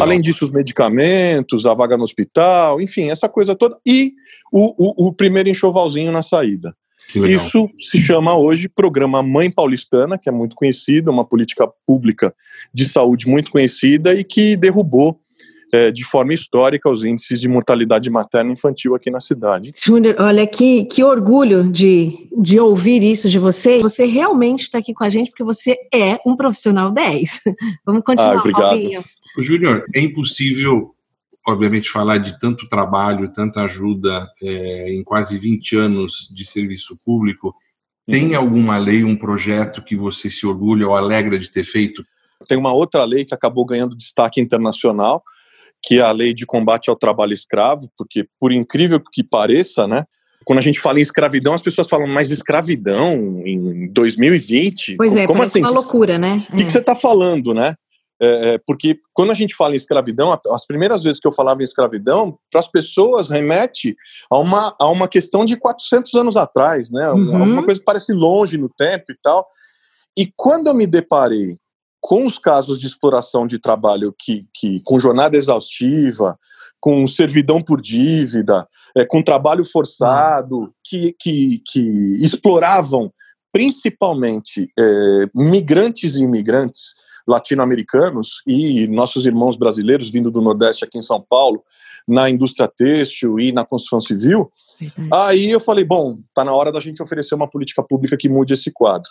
Além 0.00 0.20
disso, 0.20 0.44
os 0.44 0.52
medicamentos, 0.52 1.66
a 1.66 1.74
vaga 1.74 1.96
no 1.96 2.04
hospital, 2.04 2.80
enfim, 2.80 3.10
essa 3.10 3.28
coisa 3.28 3.56
toda. 3.56 3.76
E 3.84 4.12
o, 4.52 5.06
o, 5.06 5.08
o 5.08 5.12
primeiro 5.12 5.48
enxovalzinho 5.48 6.12
na 6.12 6.22
saída. 6.22 6.74
Isso 7.14 7.70
se 7.76 7.98
chama 7.98 8.36
hoje 8.36 8.68
Programa 8.68 9.22
Mãe 9.22 9.50
Paulistana, 9.50 10.18
que 10.18 10.28
é 10.28 10.32
muito 10.32 10.54
conhecido, 10.54 11.10
uma 11.10 11.24
política 11.24 11.66
pública 11.86 12.34
de 12.72 12.86
saúde 12.88 13.26
muito 13.26 13.50
conhecida 13.50 14.14
e 14.14 14.22
que 14.22 14.56
derrubou 14.56 15.18
é, 15.72 15.90
de 15.90 16.04
forma 16.04 16.32
histórica 16.32 16.90
os 16.90 17.04
índices 17.04 17.40
de 17.40 17.48
mortalidade 17.48 18.10
materna 18.10 18.52
infantil 18.52 18.94
aqui 18.94 19.10
na 19.10 19.20
cidade. 19.20 19.72
Júnior, 19.84 20.16
olha 20.18 20.46
que, 20.46 20.84
que 20.84 21.04
orgulho 21.04 21.70
de, 21.70 22.28
de 22.36 22.58
ouvir 22.58 23.02
isso 23.02 23.28
de 23.28 23.38
você. 23.38 23.78
Você 23.80 24.06
realmente 24.06 24.62
está 24.62 24.78
aqui 24.78 24.94
com 24.94 25.04
a 25.04 25.10
gente 25.10 25.30
porque 25.30 25.44
você 25.44 25.76
é 25.92 26.18
um 26.26 26.36
profissional 26.36 26.90
10. 26.90 27.42
Vamos 27.84 28.04
continuar. 28.04 28.36
Ah, 28.36 28.40
obrigado. 28.40 29.04
Júnior, 29.38 29.84
é 29.94 30.00
impossível, 30.00 30.94
obviamente, 31.46 31.90
falar 31.90 32.18
de 32.18 32.38
tanto 32.40 32.68
trabalho, 32.68 33.32
tanta 33.32 33.62
ajuda 33.62 34.26
é, 34.42 34.92
em 34.92 35.04
quase 35.04 35.38
20 35.38 35.76
anos 35.76 36.28
de 36.34 36.44
serviço 36.44 36.96
público. 37.04 37.54
Tem 38.06 38.30
uhum. 38.30 38.38
alguma 38.38 38.78
lei, 38.78 39.04
um 39.04 39.14
projeto 39.14 39.82
que 39.82 39.94
você 39.94 40.30
se 40.30 40.46
orgulha 40.46 40.88
ou 40.88 40.96
alegra 40.96 41.38
de 41.38 41.50
ter 41.50 41.64
feito? 41.64 42.02
tem 42.46 42.58
uma 42.58 42.72
outra 42.72 43.04
lei 43.04 43.24
que 43.24 43.34
acabou 43.34 43.64
ganhando 43.64 43.96
destaque 43.96 44.40
internacional, 44.40 45.22
que 45.82 45.98
é 45.98 46.02
a 46.02 46.12
lei 46.12 46.34
de 46.34 46.44
combate 46.44 46.90
ao 46.90 46.96
trabalho 46.96 47.32
escravo, 47.32 47.88
porque, 47.96 48.26
por 48.40 48.52
incrível 48.52 49.00
que 49.00 49.22
pareça, 49.22 49.86
né, 49.86 50.04
quando 50.44 50.60
a 50.60 50.62
gente 50.62 50.80
fala 50.80 50.98
em 50.98 51.02
escravidão, 51.02 51.52
as 51.52 51.60
pessoas 51.60 51.88
falam, 51.88 52.06
mas 52.06 52.30
escravidão 52.30 53.42
em 53.44 53.92
2020? 53.92 54.96
Pois 54.96 55.14
é, 55.14 55.26
como 55.26 55.42
assim? 55.42 55.60
uma 55.60 55.70
loucura, 55.70 56.16
né? 56.16 56.42
O 56.50 56.56
que, 56.56 56.64
que, 56.64 56.72
você 56.72 56.78
está 56.78 56.96
falando, 56.96 57.52
né? 57.52 57.74
É, 58.20 58.54
é, 58.54 58.58
porque 58.66 58.98
quando 59.12 59.30
a 59.30 59.34
gente 59.34 59.54
fala 59.54 59.74
em 59.74 59.76
escravidão, 59.76 60.36
as 60.50 60.66
primeiras 60.66 61.02
vezes 61.02 61.20
que 61.20 61.28
eu 61.28 61.32
falava 61.32 61.60
em 61.60 61.64
escravidão, 61.64 62.38
para 62.50 62.60
as 62.60 62.68
pessoas 62.68 63.28
remete 63.28 63.94
a 64.30 64.38
uma, 64.38 64.74
a 64.80 64.90
uma 64.90 65.06
questão 65.06 65.44
de 65.44 65.56
400 65.56 66.14
anos 66.14 66.36
atrás, 66.36 66.90
né? 66.90 67.10
Uhum. 67.10 67.36
Alguma 67.36 67.62
coisa 67.62 67.78
que 67.78 67.86
parece 67.86 68.12
longe 68.12 68.56
no 68.56 68.68
tempo 68.68 69.12
e 69.12 69.16
tal. 69.22 69.46
E 70.16 70.32
quando 70.34 70.68
eu 70.68 70.74
me 70.74 70.86
deparei 70.86 71.58
com 72.08 72.24
os 72.24 72.38
casos 72.38 72.78
de 72.78 72.86
exploração 72.86 73.46
de 73.46 73.58
trabalho 73.58 74.14
que, 74.18 74.46
que 74.54 74.80
com 74.82 74.98
jornada 74.98 75.36
exaustiva, 75.36 76.38
com 76.80 77.06
servidão 77.06 77.62
por 77.62 77.82
dívida, 77.82 78.66
é, 78.96 79.04
com 79.04 79.22
trabalho 79.22 79.62
forçado, 79.62 80.72
que, 80.82 81.14
que, 81.20 81.60
que 81.70 82.24
exploravam 82.24 83.12
principalmente 83.52 84.72
é, 84.78 85.26
migrantes 85.34 86.16
e 86.16 86.22
imigrantes 86.22 86.94
latino-americanos 87.28 88.40
e 88.46 88.86
nossos 88.86 89.26
irmãos 89.26 89.58
brasileiros 89.58 90.08
vindo 90.08 90.30
do 90.30 90.40
Nordeste 90.40 90.86
aqui 90.86 90.96
em 90.96 91.02
São 91.02 91.22
Paulo, 91.28 91.62
na 92.08 92.30
indústria 92.30 92.72
têxtil 92.74 93.38
e 93.38 93.52
na 93.52 93.66
construção 93.66 94.00
civil, 94.00 94.50
aí 95.12 95.50
eu 95.50 95.60
falei, 95.60 95.84
bom, 95.84 96.20
está 96.26 96.42
na 96.42 96.54
hora 96.54 96.72
da 96.72 96.80
gente 96.80 97.02
oferecer 97.02 97.34
uma 97.34 97.50
política 97.50 97.82
pública 97.82 98.16
que 98.16 98.30
mude 98.30 98.54
esse 98.54 98.72
quadro. 98.72 99.10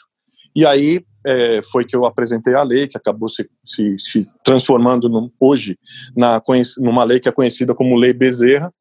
E 0.58 0.66
aí 0.66 1.06
é, 1.24 1.62
foi 1.62 1.86
que 1.86 1.96
eu 1.96 2.04
apresentei 2.04 2.56
a 2.56 2.64
lei, 2.64 2.88
que 2.88 2.98
acabou 2.98 3.30
se, 3.30 3.48
se, 3.64 3.96
se 4.00 4.24
transformando 4.44 5.08
no, 5.08 5.32
hoje 5.40 5.78
na, 6.16 6.42
numa 6.80 7.04
lei 7.04 7.20
que 7.20 7.30
é 7.30 7.32
conhecida 7.32 7.76
como 7.76 7.96
Lei 7.96 8.12
Bezerra, 8.12 8.74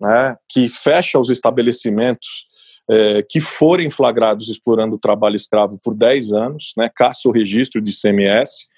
né, 0.00 0.36
que 0.48 0.68
fecha 0.68 1.18
os 1.18 1.28
estabelecimentos 1.28 2.46
é, 2.88 3.20
que 3.28 3.40
forem 3.40 3.90
flagrados 3.90 4.48
explorando 4.48 4.94
o 4.94 4.98
trabalho 4.98 5.34
escravo 5.34 5.76
por 5.82 5.92
10 5.92 6.32
anos, 6.32 6.72
né, 6.76 6.88
caça 6.88 7.28
o 7.28 7.32
registro 7.32 7.82
de 7.82 7.92
CMS, 7.92 8.68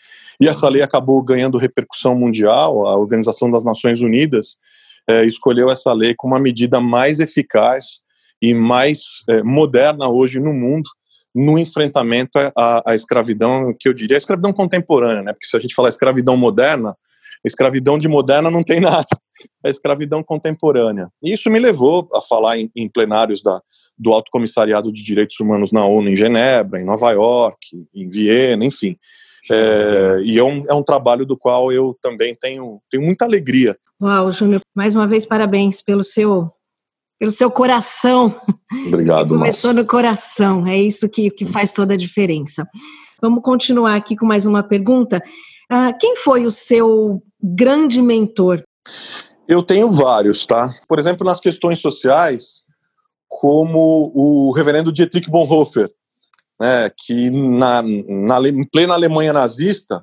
e 0.40 0.48
essa 0.48 0.66
lei 0.66 0.80
acabou 0.80 1.22
ganhando 1.22 1.58
repercussão 1.58 2.14
mundial. 2.14 2.86
A 2.86 2.96
Organização 2.96 3.50
das 3.50 3.66
Nações 3.66 4.00
Unidas 4.00 4.56
é, 5.06 5.26
escolheu 5.26 5.70
essa 5.70 5.92
lei 5.92 6.14
como 6.16 6.32
uma 6.32 6.40
medida 6.40 6.80
mais 6.80 7.20
eficaz 7.20 8.00
e 8.40 8.54
mais 8.54 9.02
é, 9.28 9.42
moderna 9.42 10.08
hoje 10.08 10.40
no 10.40 10.54
mundo 10.54 10.88
no 11.34 11.58
enfrentamento 11.58 12.38
à, 12.56 12.90
à, 12.90 12.94
escravidão, 12.94 13.74
que 13.78 13.88
eu 13.88 13.92
diria 13.92 14.16
a 14.16 14.18
escravidão 14.18 14.52
contemporânea, 14.52 15.22
né? 15.22 15.32
Porque 15.32 15.46
se 15.46 15.56
a 15.56 15.60
gente 15.60 15.74
falar 15.74 15.88
escravidão 15.88 16.36
moderna, 16.36 16.96
escravidão 17.44 17.98
de 17.98 18.08
moderna 18.08 18.50
não 18.50 18.62
tem 18.62 18.80
nada, 18.80 19.06
é 19.64 19.70
escravidão 19.70 20.22
contemporânea. 20.22 21.08
E 21.22 21.32
isso 21.32 21.50
me 21.50 21.58
levou 21.58 22.08
a 22.14 22.20
falar 22.20 22.58
em, 22.58 22.70
em 22.74 22.88
plenários 22.88 23.42
da, 23.42 23.60
do 23.96 24.12
Alto 24.12 24.30
Comissariado 24.30 24.92
de 24.92 25.04
Direitos 25.04 25.38
Humanos 25.38 25.72
na 25.72 25.84
ONU 25.84 26.08
em 26.08 26.16
Genebra, 26.16 26.80
em 26.80 26.84
Nova 26.84 27.12
York, 27.12 27.86
em 27.94 28.08
Viena, 28.08 28.64
enfim. 28.64 28.96
É, 29.50 30.20
e 30.22 30.38
é 30.38 30.44
um, 30.44 30.64
é 30.68 30.74
um 30.74 30.82
trabalho 30.82 31.24
do 31.24 31.36
qual 31.36 31.72
eu 31.72 31.96
também 32.00 32.34
tenho, 32.34 32.80
tenho 32.90 33.02
muita 33.02 33.24
alegria. 33.24 33.76
Uau, 34.02 34.32
Júnior, 34.32 34.60
mais 34.74 34.94
uma 34.94 35.06
vez 35.06 35.24
parabéns 35.24 35.80
pelo 35.80 36.04
seu 36.04 36.50
pelo 37.20 37.30
seu 37.30 37.50
coração. 37.50 38.34
Obrigado, 38.86 39.28
Começou 39.28 39.74
no 39.74 39.86
coração, 39.86 40.66
é 40.66 40.78
isso 40.78 41.08
que, 41.10 41.30
que 41.30 41.44
faz 41.44 41.74
toda 41.74 41.92
a 41.92 41.96
diferença. 41.96 42.66
Vamos 43.20 43.42
continuar 43.42 43.94
aqui 43.94 44.16
com 44.16 44.24
mais 44.24 44.46
uma 44.46 44.62
pergunta. 44.62 45.22
Uh, 45.70 45.96
quem 46.00 46.16
foi 46.16 46.46
o 46.46 46.50
seu 46.50 47.22
grande 47.40 48.00
mentor? 48.00 48.62
Eu 49.46 49.62
tenho 49.62 49.90
vários, 49.90 50.46
tá? 50.46 50.74
Por 50.88 50.98
exemplo, 50.98 51.26
nas 51.26 51.38
questões 51.38 51.78
sociais, 51.80 52.64
como 53.28 54.10
o 54.14 54.52
reverendo 54.52 54.92
Dietrich 54.92 55.30
Bonhoeffer, 55.30 55.90
né, 56.58 56.90
que 56.96 57.30
na, 57.30 57.82
na, 57.82 58.48
em 58.48 58.64
plena 58.64 58.94
Alemanha 58.94 59.32
nazista 59.32 60.02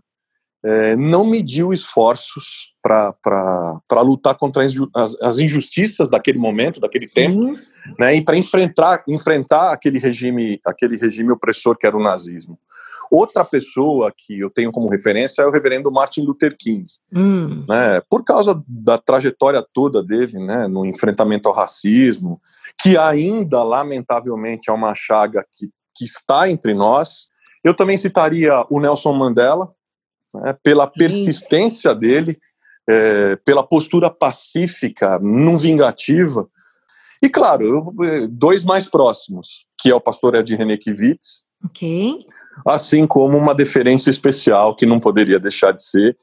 é, 0.63 0.95
não 0.95 1.25
mediu 1.25 1.71
esforços 1.71 2.73
para 2.81 4.01
lutar 4.01 4.35
contra 4.35 4.65
as, 4.65 5.15
as, 5.21 5.37
injustiças 5.37 6.09
daquele 6.09 6.39
momento, 6.39 6.79
daquele 6.79 7.07
Sim. 7.07 7.13
tempo, 7.13 7.53
né, 7.99 8.15
e 8.15 8.23
para 8.23 8.37
enfrentar, 8.37 9.03
enfrentar 9.07 9.71
aquele 9.71 9.99
regime, 9.99 10.59
aquele 10.65 10.97
regime 10.97 11.31
opressor 11.31 11.77
que 11.77 11.85
era 11.85 11.97
o 11.97 12.03
nazismo. 12.03 12.57
Outra 13.09 13.45
pessoa 13.45 14.11
que 14.15 14.39
eu 14.39 14.49
tenho 14.49 14.71
como 14.71 14.89
referência 14.89 15.41
é 15.41 15.45
o 15.45 15.51
reverendo 15.51 15.91
Martin 15.91 16.21
Luther 16.21 16.55
King, 16.57 16.83
hum. 17.13 17.65
né, 17.67 18.01
por 18.09 18.23
causa 18.23 18.61
da 18.67 18.97
trajetória 18.97 19.65
toda 19.73 20.03
dele 20.03 20.39
né, 20.45 20.67
no 20.67 20.85
enfrentamento 20.85 21.47
ao 21.47 21.55
racismo, 21.55 22.41
que 22.81 22.97
ainda, 22.97 23.63
lamentavelmente, 23.63 24.69
é 24.69 24.73
uma 24.73 24.93
chaga 24.93 25.45
que, 25.53 25.69
que 25.95 26.05
está 26.05 26.49
entre 26.49 26.73
nós. 26.73 27.29
Eu 27.63 27.73
também 27.73 27.95
citaria 27.95 28.65
o 28.69 28.79
Nelson 28.79 29.13
Mandela, 29.13 29.71
né, 30.33 30.53
pela 30.63 30.87
persistência 30.87 31.93
dele, 31.93 32.37
é, 32.89 33.35
pela 33.37 33.63
postura 33.63 34.09
pacífica, 34.09 35.19
não 35.19 35.57
vingativa. 35.57 36.47
E, 37.21 37.29
claro, 37.29 37.65
eu, 37.65 38.27
dois 38.29 38.63
mais 38.63 38.85
próximos, 38.85 39.65
que 39.77 39.89
é 39.89 39.95
o 39.95 40.01
pastor 40.01 40.35
Ed 40.35 40.55
okay. 41.65 42.25
assim 42.65 43.07
como 43.07 43.37
uma 43.37 43.55
deferência 43.55 44.09
especial, 44.09 44.75
que 44.75 44.85
não 44.85 44.99
poderia 44.99 45.39
deixar 45.39 45.71
de 45.71 45.83
ser, 45.83 46.17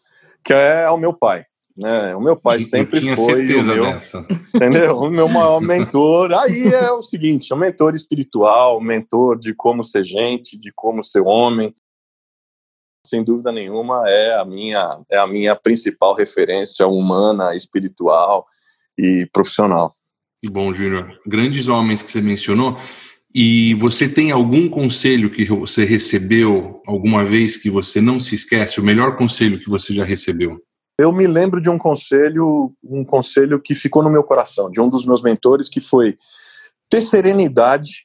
que 0.45 0.53
é 0.53 0.85
ao 0.85 0.99
meu 0.99 1.13
pai. 1.13 1.45
Né? 1.77 2.15
O 2.15 2.21
meu 2.21 2.37
pai 2.37 2.59
eu 2.63 2.67
sempre 2.67 3.17
foi 3.17 3.45
o 3.57 3.65
meu, 3.65 3.85
dessa. 3.85 4.25
entendeu? 4.55 4.97
O 4.99 5.11
meu 5.11 5.29
maior 5.29 5.59
mentor. 5.61 6.33
Aí 6.33 6.69
é 6.69 6.93
o 6.93 7.03
seguinte, 7.03 7.53
é 7.53 7.57
um 7.57 7.59
mentor 7.59 7.95
espiritual, 7.95 8.81
mentor 8.81 9.39
de 9.39 9.53
como 9.55 9.83
ser 9.83 10.05
gente, 10.05 10.57
de 10.57 10.73
como 10.73 11.03
ser 11.03 11.23
homem, 11.23 11.75
sem 13.07 13.23
dúvida 13.23 13.53
nenhuma, 13.53 14.09
é 14.09 14.35
a 14.35 14.45
minha, 14.45 14.99
é 15.11 15.19
a 15.19 15.27
minha 15.27 15.55
principal 15.55 16.15
referência 16.15 16.87
humana, 16.87 17.55
espiritual 17.55 18.47
e 18.99 19.29
profissional. 19.33 19.95
Que 20.43 20.51
bom, 20.51 20.73
Júnior. 20.73 21.19
Grandes 21.27 21.69
homens 21.69 22.03
que 22.03 22.11
você 22.11 22.21
mencionou. 22.21 22.77
E 23.35 23.75
você 23.75 24.09
tem 24.09 24.31
algum 24.31 24.69
conselho 24.69 25.31
que 25.31 25.45
você 25.45 25.85
recebeu 25.85 26.81
alguma 26.87 27.25
vez 27.25 27.57
que 27.57 27.69
você 27.69 28.01
não 28.01 28.21
se 28.21 28.35
esquece? 28.35 28.79
O 28.79 28.85
melhor 28.85 29.17
conselho 29.17 29.59
que 29.59 29.69
você 29.69 29.93
já 29.93 30.05
recebeu? 30.05 30.61
Eu 30.97 31.13
me 31.13 31.27
lembro 31.27 31.61
de 31.61 31.69
um 31.69 31.77
conselho, 31.77 32.73
um 32.83 33.05
conselho 33.05 33.61
que 33.61 33.75
ficou 33.75 34.03
no 34.03 34.11
meu 34.11 34.23
coração, 34.23 34.71
de 34.71 34.81
um 34.81 34.89
dos 34.89 35.05
meus 35.05 35.21
mentores, 35.21 35.69
que 35.69 35.81
foi 35.81 36.17
ter 36.89 37.01
serenidade 37.01 38.04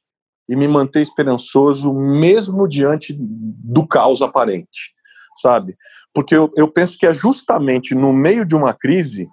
e 0.49 0.55
me 0.55 0.67
manter 0.67 1.01
esperançoso 1.01 1.93
mesmo 1.93 2.67
diante 2.67 3.15
do 3.15 3.85
caos 3.85 4.21
aparente, 4.23 4.93
sabe? 5.35 5.77
Porque 6.11 6.35
eu, 6.35 6.49
eu 6.57 6.67
penso 6.67 6.97
que 6.97 7.05
é 7.05 7.13
justamente 7.13 7.93
no 7.93 8.11
meio 8.11 8.43
de 8.43 8.55
uma 8.55 8.73
crise 8.73 9.29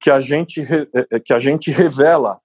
que 0.00 0.10
a 0.10 0.20
gente 0.20 0.60
é, 0.60 1.06
é, 1.12 1.20
que 1.20 1.32
a 1.32 1.38
gente 1.38 1.70
revela 1.70 2.40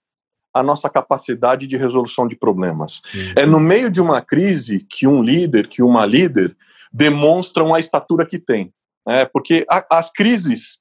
a 0.54 0.62
nossa 0.62 0.90
capacidade 0.90 1.66
de 1.68 1.76
resolução 1.76 2.28
de 2.28 2.36
problemas. 2.38 3.02
Uhum. 3.14 3.34
É 3.36 3.46
no 3.46 3.60
meio 3.60 3.90
de 3.90 4.00
uma 4.00 4.22
crise 4.22 4.86
que 4.88 5.08
um 5.08 5.22
líder, 5.22 5.68
que 5.68 5.82
uma 5.82 6.06
líder 6.06 6.56
demonstram 6.94 7.74
a 7.74 7.80
estatura 7.80 8.26
que 8.26 8.38
tem, 8.38 8.72
né? 9.06 9.26
Porque 9.26 9.66
a, 9.68 9.84
as 9.98 10.12
crises 10.12 10.80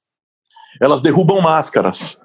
elas 0.80 1.00
derrubam 1.00 1.40
máscaras, 1.40 2.18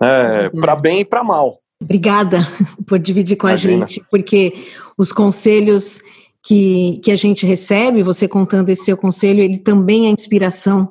né? 0.00 0.48
Uhum. 0.48 0.60
para 0.60 0.76
bem 0.76 1.00
e 1.00 1.04
para 1.04 1.24
mal. 1.24 1.58
Obrigada 1.84 2.46
por 2.86 2.98
dividir 2.98 3.36
com 3.36 3.48
Imagina. 3.48 3.84
a 3.84 3.86
gente, 3.86 4.04
porque 4.10 4.54
os 4.96 5.12
conselhos 5.12 6.00
que, 6.42 7.00
que 7.02 7.12
a 7.12 7.16
gente 7.16 7.46
recebe, 7.46 8.02
você 8.02 8.26
contando 8.26 8.70
esse 8.70 8.84
seu 8.84 8.96
conselho, 8.96 9.40
ele 9.40 9.58
também 9.58 10.06
é 10.06 10.10
inspiração 10.10 10.90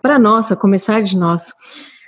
para 0.00 0.18
nós, 0.18 0.50
a 0.50 0.56
começar 0.56 1.02
de 1.02 1.16
nós. 1.16 1.52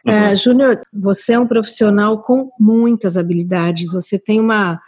Uhum. 0.06 0.32
Uh, 0.32 0.36
Júnior, 0.36 0.80
você 0.92 1.34
é 1.34 1.38
um 1.38 1.46
profissional 1.46 2.22
com 2.22 2.50
muitas 2.58 3.16
habilidades, 3.16 3.92
você 3.92 4.18
tem 4.18 4.40
uma 4.40 4.80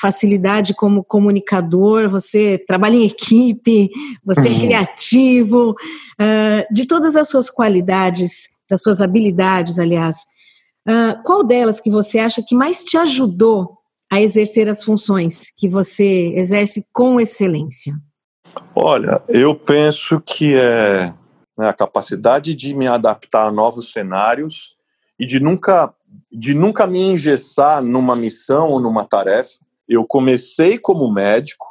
facilidade 0.00 0.74
como 0.74 1.02
comunicador, 1.02 2.08
você 2.08 2.62
trabalha 2.68 2.94
em 2.94 3.06
equipe, 3.06 3.90
você 4.24 4.48
é 4.48 4.52
uhum. 4.52 4.56
é 4.56 4.60
criativo, 4.60 5.70
uh, 5.70 6.72
de 6.72 6.86
todas 6.86 7.16
as 7.16 7.28
suas 7.28 7.50
qualidades, 7.50 8.50
das 8.70 8.80
suas 8.80 9.00
habilidades, 9.00 9.78
aliás, 9.78 10.18
Uh, 10.86 11.22
qual 11.24 11.42
delas 11.42 11.80
que 11.80 11.90
você 11.90 12.18
acha 12.18 12.42
que 12.46 12.54
mais 12.54 12.84
te 12.84 12.96
ajudou 12.98 13.78
a 14.12 14.20
exercer 14.20 14.68
as 14.68 14.84
funções 14.84 15.50
que 15.58 15.68
você 15.68 16.34
exerce 16.36 16.86
com 16.92 17.18
excelência? 17.18 17.94
Olha, 18.74 19.22
eu 19.28 19.54
penso 19.54 20.20
que 20.20 20.54
é 20.56 21.12
né, 21.58 21.68
a 21.68 21.72
capacidade 21.72 22.54
de 22.54 22.74
me 22.74 22.86
adaptar 22.86 23.46
a 23.46 23.52
novos 23.52 23.92
cenários 23.92 24.76
e 25.18 25.26
de 25.26 25.40
nunca, 25.40 25.92
de 26.30 26.54
nunca 26.54 26.86
me 26.86 27.00
engessar 27.00 27.82
numa 27.82 28.14
missão 28.14 28.68
ou 28.68 28.80
numa 28.80 29.04
tarefa. 29.04 29.58
Eu 29.88 30.04
comecei 30.04 30.78
como 30.78 31.12
médico, 31.12 31.66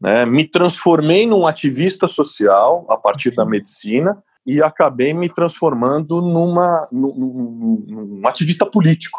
Né? 0.00 0.26
Me 0.26 0.46
transformei 0.46 1.26
num 1.26 1.46
ativista 1.46 2.06
social 2.06 2.84
a 2.88 2.96
partir 2.96 3.34
da 3.34 3.46
medicina 3.46 4.22
e 4.46 4.62
acabei 4.62 5.12
me 5.12 5.28
transformando 5.28 6.20
numa, 6.22 6.88
num, 6.92 7.14
num, 7.14 7.84
num 7.86 8.28
ativista 8.28 8.64
político. 8.64 9.18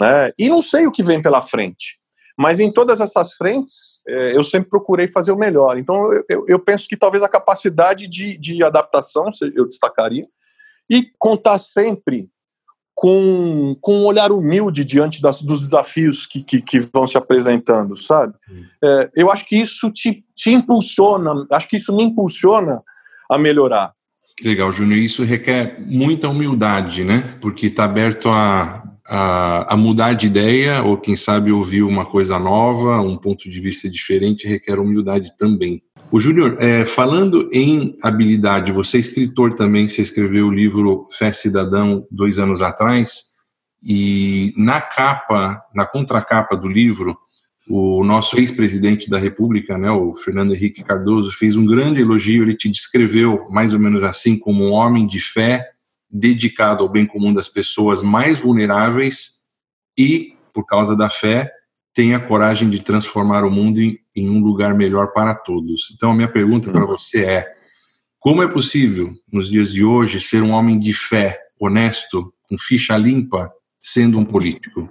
Né? 0.00 0.32
E 0.38 0.48
não 0.48 0.60
sei 0.60 0.86
o 0.86 0.92
que 0.92 1.02
vem 1.02 1.22
pela 1.22 1.40
frente. 1.40 1.96
Mas 2.36 2.60
em 2.60 2.72
todas 2.72 3.00
essas 3.00 3.34
frentes, 3.34 4.00
é, 4.06 4.36
eu 4.36 4.44
sempre 4.44 4.68
procurei 4.68 5.08
fazer 5.08 5.32
o 5.32 5.36
melhor. 5.36 5.78
Então, 5.78 6.12
eu, 6.28 6.44
eu 6.48 6.58
penso 6.58 6.88
que 6.88 6.96
talvez 6.96 7.22
a 7.22 7.28
capacidade 7.28 8.08
de, 8.08 8.36
de 8.38 8.62
adaptação 8.62 9.28
eu 9.54 9.66
destacaria 9.66 10.24
e 10.90 11.06
contar 11.18 11.58
sempre 11.58 12.30
com, 12.94 13.76
com 13.80 13.98
um 13.98 14.04
olhar 14.04 14.32
humilde 14.32 14.84
diante 14.84 15.20
das, 15.22 15.42
dos 15.42 15.60
desafios 15.60 16.26
que, 16.26 16.42
que, 16.42 16.60
que, 16.60 16.78
vão 16.92 17.06
se 17.06 17.16
apresentando, 17.16 17.96
sabe? 17.96 18.34
É, 18.84 19.10
eu 19.16 19.30
acho 19.30 19.46
que 19.46 19.56
isso 19.56 19.90
te, 19.90 20.24
te 20.36 20.52
impulsiona, 20.52 21.46
acho 21.50 21.68
que 21.68 21.76
isso 21.76 21.94
me 21.94 22.04
impulsiona 22.04 22.82
a 23.30 23.38
melhorar. 23.38 23.94
Legal, 24.42 24.72
Júnior. 24.72 24.98
Isso 24.98 25.24
requer 25.24 25.76
muita 25.86 26.28
humildade, 26.28 27.04
né? 27.04 27.36
Porque 27.40 27.66
está 27.66 27.84
aberto 27.84 28.28
a, 28.28 28.82
a, 29.06 29.74
a, 29.74 29.76
mudar 29.76 30.14
de 30.14 30.26
ideia, 30.26 30.82
ou 30.82 30.96
quem 30.96 31.16
sabe 31.16 31.52
ouvir 31.52 31.82
uma 31.82 32.06
coisa 32.06 32.38
nova, 32.38 33.00
um 33.00 33.16
ponto 33.16 33.48
de 33.50 33.60
vista 33.60 33.90
diferente, 33.90 34.46
requer 34.46 34.78
humildade 34.78 35.36
também. 35.36 35.82
O 36.10 36.18
Júnior, 36.18 36.56
é, 36.60 36.84
falando 36.84 37.48
em 37.52 37.96
habilidade, 38.02 38.72
você 38.72 38.96
é 38.96 39.00
escritor 39.00 39.54
também, 39.54 39.88
você 39.88 40.02
escreveu 40.02 40.46
o 40.46 40.54
livro 40.54 41.08
Fé 41.12 41.32
Cidadão 41.32 42.06
dois 42.10 42.38
anos 42.38 42.62
atrás, 42.62 43.32
e 43.84 44.52
na 44.56 44.80
capa, 44.80 45.60
na 45.74 45.84
contracapa 45.84 46.56
do 46.56 46.68
livro, 46.68 47.16
o 47.68 48.02
nosso 48.04 48.36
ex-presidente 48.38 49.08
da 49.08 49.18
República, 49.18 49.78
né, 49.78 49.90
o 49.90 50.16
Fernando 50.16 50.54
Henrique 50.54 50.82
Cardoso, 50.82 51.30
fez 51.30 51.56
um 51.56 51.64
grande 51.64 52.00
elogio. 52.00 52.42
Ele 52.42 52.56
te 52.56 52.68
descreveu 52.68 53.46
mais 53.50 53.72
ou 53.72 53.78
menos 53.78 54.02
assim 54.02 54.38
como 54.38 54.64
um 54.64 54.72
homem 54.72 55.06
de 55.06 55.20
fé, 55.20 55.70
dedicado 56.10 56.82
ao 56.82 56.88
bem 56.88 57.06
comum 57.06 57.32
das 57.32 57.48
pessoas 57.48 58.02
mais 58.02 58.38
vulneráveis 58.38 59.42
e, 59.96 60.34
por 60.52 60.66
causa 60.66 60.96
da 60.96 61.08
fé, 61.08 61.50
tem 61.94 62.14
a 62.14 62.20
coragem 62.20 62.68
de 62.68 62.82
transformar 62.82 63.44
o 63.44 63.50
mundo 63.50 63.80
em, 63.80 63.98
em 64.16 64.28
um 64.28 64.42
lugar 64.42 64.74
melhor 64.74 65.12
para 65.12 65.34
todos. 65.34 65.90
Então, 65.94 66.10
a 66.10 66.14
minha 66.14 66.28
pergunta 66.28 66.70
para 66.70 66.84
você 66.84 67.24
é: 67.24 67.52
como 68.18 68.42
é 68.42 68.48
possível, 68.48 69.12
nos 69.32 69.48
dias 69.48 69.72
de 69.72 69.84
hoje, 69.84 70.20
ser 70.20 70.42
um 70.42 70.50
homem 70.50 70.78
de 70.78 70.92
fé, 70.92 71.38
honesto, 71.58 72.32
com 72.48 72.58
ficha 72.58 72.96
limpa, 72.96 73.50
sendo 73.80 74.18
um 74.18 74.24
político? 74.24 74.88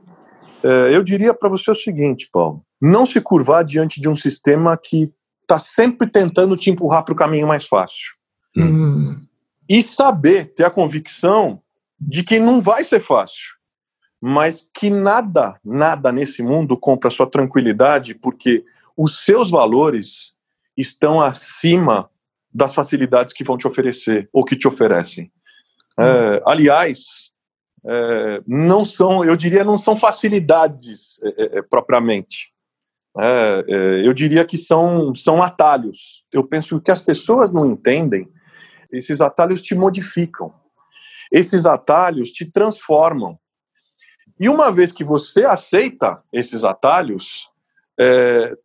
É, 0.64 0.96
eu 0.96 1.04
diria 1.04 1.34
para 1.34 1.50
você 1.50 1.72
o 1.72 1.76
seguinte, 1.76 2.30
Paulo: 2.32 2.64
não 2.82 3.06
se 3.06 3.20
curvar 3.22 3.64
diante 3.64 4.00
de 4.02 4.10
um 4.10 4.16
sistema 4.16 4.78
que 4.78 5.12
está 5.42 5.60
sempre 5.60 6.08
tentando 6.08 6.56
te 6.56 6.70
empurrar 6.70 7.04
para 7.04 7.14
o 7.14 7.18
caminho 7.18 7.48
mais 7.48 7.66
fácil. 7.66 8.16
Hum. 8.56 9.22
E 9.70 9.84
saber, 9.84 10.54
ter 10.54 10.66
a 10.66 10.70
convicção 10.70 11.62
de 12.00 12.24
que 12.24 12.40
não 12.40 12.60
vai 12.60 12.84
ser 12.84 13.00
fácil 13.00 13.62
mas 14.22 14.70
que 14.72 14.92
nada, 14.92 15.60
nada 15.66 16.12
nesse 16.12 16.44
mundo 16.44 16.78
compra 16.78 17.10
sua 17.10 17.26
tranquilidade, 17.26 18.14
porque 18.14 18.64
os 18.96 19.24
seus 19.24 19.50
valores 19.50 20.36
estão 20.78 21.20
acima 21.20 22.08
das 22.54 22.76
facilidades 22.76 23.34
que 23.34 23.44
vão 23.44 23.58
te 23.58 23.68
oferecer 23.68 24.30
ou 24.32 24.46
que 24.46 24.56
te 24.56 24.68
oferecem. 24.68 25.32
É, 25.98 26.04
hum. 26.04 26.42
aliás, 26.46 27.32
é, 27.86 28.42
não 28.48 28.86
são, 28.86 29.24
eu 29.24 29.36
diria, 29.36 29.64
não 29.64 29.78
são 29.78 29.98
facilidades 29.98 31.22
é, 31.24 31.30
é, 31.30 31.60
é 31.60 31.62
propriamente. 31.62 32.52
É, 33.20 33.66
eu 34.06 34.14
diria 34.14 34.46
que 34.46 34.58
são, 34.58 35.14
são 35.14 35.42
atalhos. 35.42 36.24
Eu 36.32 36.44
penso 36.44 36.80
que 36.80 36.92
as 36.92 37.02
pessoas 37.02 37.52
não 37.52 37.66
entendem, 37.66 38.30
esses 38.92 39.20
atalhos 39.20 39.62
te 39.62 39.76
modificam. 39.76 40.54
Esses 41.32 41.66
atalhos 41.66 42.32
te 42.32 42.46
transformam. 42.46 43.38
E 44.40 44.48
uma 44.48 44.72
vez 44.72 44.92
que 44.92 45.04
você 45.04 45.44
aceita 45.44 46.22
esses 46.32 46.64
atalhos, 46.64 47.50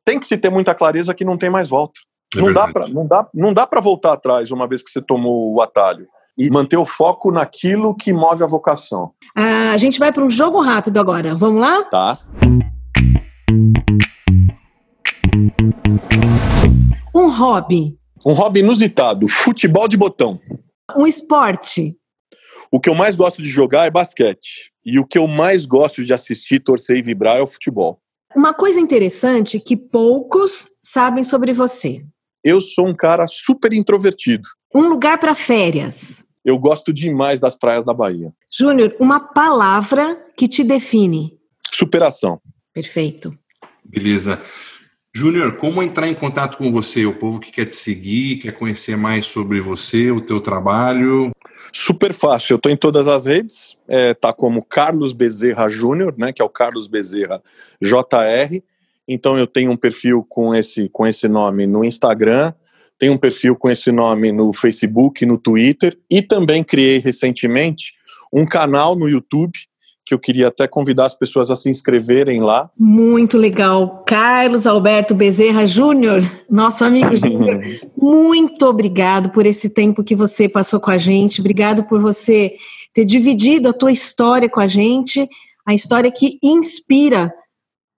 tem 0.04 0.18
que 0.18 0.26
se 0.26 0.38
ter 0.38 0.50
muita 0.50 0.74
clareza 0.74 1.14
que 1.14 1.24
não 1.24 1.36
tem 1.36 1.50
mais 1.50 1.68
volta. 1.68 2.00
É 2.36 2.40
não, 2.40 2.52
dá 2.52 2.72
pra, 2.72 2.88
não 2.88 3.06
dá 3.06 3.28
não 3.32 3.54
dá 3.54 3.66
para 3.66 3.80
voltar 3.80 4.12
atrás 4.12 4.50
uma 4.50 4.66
vez 4.66 4.82
que 4.82 4.90
você 4.90 5.00
tomou 5.00 5.54
o 5.54 5.60
atalho. 5.60 6.08
E 6.38 6.50
manter 6.50 6.76
o 6.76 6.84
foco 6.84 7.32
naquilo 7.32 7.94
que 7.94 8.12
move 8.12 8.42
a 8.42 8.46
vocação. 8.46 9.12
Ah, 9.34 9.72
a 9.72 9.76
gente 9.78 9.98
vai 9.98 10.12
para 10.12 10.22
um 10.22 10.28
jogo 10.28 10.60
rápido 10.60 11.00
agora. 11.00 11.34
Vamos 11.34 11.60
lá? 11.60 11.82
Tá. 11.84 12.18
Um 17.14 17.30
hobby. 17.30 17.96
Um 18.26 18.32
hobby 18.32 18.60
inusitado: 18.60 19.26
futebol 19.28 19.88
de 19.88 19.96
botão. 19.96 20.38
Um 20.94 21.06
esporte. 21.06 21.96
O 22.70 22.78
que 22.78 22.90
eu 22.90 22.94
mais 22.94 23.14
gosto 23.14 23.42
de 23.42 23.48
jogar 23.48 23.86
é 23.86 23.90
basquete. 23.90 24.70
E 24.84 24.98
o 24.98 25.06
que 25.06 25.16
eu 25.16 25.26
mais 25.26 25.64
gosto 25.64 26.04
de 26.04 26.12
assistir, 26.12 26.60
torcer 26.60 26.98
e 26.98 27.02
vibrar 27.02 27.38
é 27.38 27.42
o 27.42 27.46
futebol. 27.46 28.00
Uma 28.34 28.52
coisa 28.52 28.78
interessante 28.78 29.58
que 29.58 29.76
poucos 29.76 30.68
sabem 30.82 31.24
sobre 31.24 31.54
você. 31.54 32.04
Eu 32.44 32.60
sou 32.60 32.86
um 32.86 32.94
cara 32.94 33.26
super 33.26 33.72
introvertido. 33.72 34.46
Um 34.76 34.90
lugar 34.90 35.16
para 35.16 35.34
férias. 35.34 36.26
Eu 36.44 36.58
gosto 36.58 36.92
demais 36.92 37.40
das 37.40 37.54
praias 37.54 37.82
da 37.82 37.94
Bahia. 37.94 38.30
Júnior, 38.50 38.94
uma 39.00 39.18
palavra 39.18 40.22
que 40.36 40.46
te 40.46 40.62
define. 40.62 41.32
Superação. 41.72 42.42
Perfeito. 42.74 43.34
Beleza. 43.82 44.38
Júnior, 45.14 45.56
como 45.56 45.82
entrar 45.82 46.08
em 46.08 46.14
contato 46.14 46.58
com 46.58 46.70
você? 46.70 47.06
O 47.06 47.14
povo 47.14 47.40
que 47.40 47.50
quer 47.50 47.64
te 47.64 47.74
seguir, 47.74 48.36
quer 48.36 48.52
conhecer 48.52 48.98
mais 48.98 49.24
sobre 49.24 49.62
você, 49.62 50.10
o 50.10 50.20
teu 50.20 50.42
trabalho. 50.42 51.30
Super 51.72 52.12
fácil, 52.12 52.52
eu 52.52 52.56
estou 52.56 52.70
em 52.70 52.76
todas 52.76 53.08
as 53.08 53.24
redes, 53.24 53.78
é, 53.88 54.12
tá 54.12 54.30
como 54.30 54.62
Carlos 54.62 55.14
Bezerra 55.14 55.70
Júnior, 55.70 56.14
né, 56.18 56.34
que 56.34 56.42
é 56.42 56.44
o 56.44 56.50
Carlos 56.50 56.86
Bezerra 56.86 57.42
JR. 57.80 58.62
Então 59.08 59.38
eu 59.38 59.46
tenho 59.46 59.70
um 59.70 59.76
perfil 59.76 60.22
com 60.28 60.54
esse, 60.54 60.90
com 60.90 61.06
esse 61.06 61.26
nome 61.28 61.66
no 61.66 61.82
Instagram, 61.82 62.52
tenho 62.98 63.12
um 63.12 63.18
perfil 63.18 63.56
com 63.56 63.70
esse 63.70 63.92
nome 63.92 64.32
no 64.32 64.52
Facebook, 64.52 65.24
no 65.26 65.38
Twitter 65.38 65.96
e 66.10 66.22
também 66.22 66.64
criei 66.64 66.98
recentemente 66.98 67.92
um 68.32 68.44
canal 68.44 68.96
no 68.96 69.08
YouTube 69.08 69.52
que 70.06 70.14
eu 70.14 70.20
queria 70.20 70.48
até 70.48 70.68
convidar 70.68 71.06
as 71.06 71.16
pessoas 71.16 71.50
a 71.50 71.56
se 71.56 71.68
inscreverem 71.68 72.40
lá. 72.40 72.70
Muito 72.78 73.36
legal. 73.36 74.04
Carlos 74.06 74.64
Alberto 74.64 75.16
Bezerra 75.16 75.66
Júnior, 75.66 76.22
nosso 76.48 76.84
amigo 76.84 77.14
Júnior, 77.18 77.60
muito 77.96 78.66
obrigado 78.66 79.30
por 79.30 79.44
esse 79.44 79.74
tempo 79.74 80.04
que 80.04 80.14
você 80.14 80.48
passou 80.48 80.78
com 80.78 80.92
a 80.92 80.98
gente. 80.98 81.40
Obrigado 81.40 81.82
por 81.82 82.00
você 82.00 82.54
ter 82.94 83.04
dividido 83.04 83.68
a 83.68 83.72
tua 83.72 83.90
história 83.90 84.48
com 84.48 84.60
a 84.60 84.68
gente, 84.68 85.28
a 85.66 85.74
história 85.74 86.10
que 86.10 86.38
inspira 86.40 87.34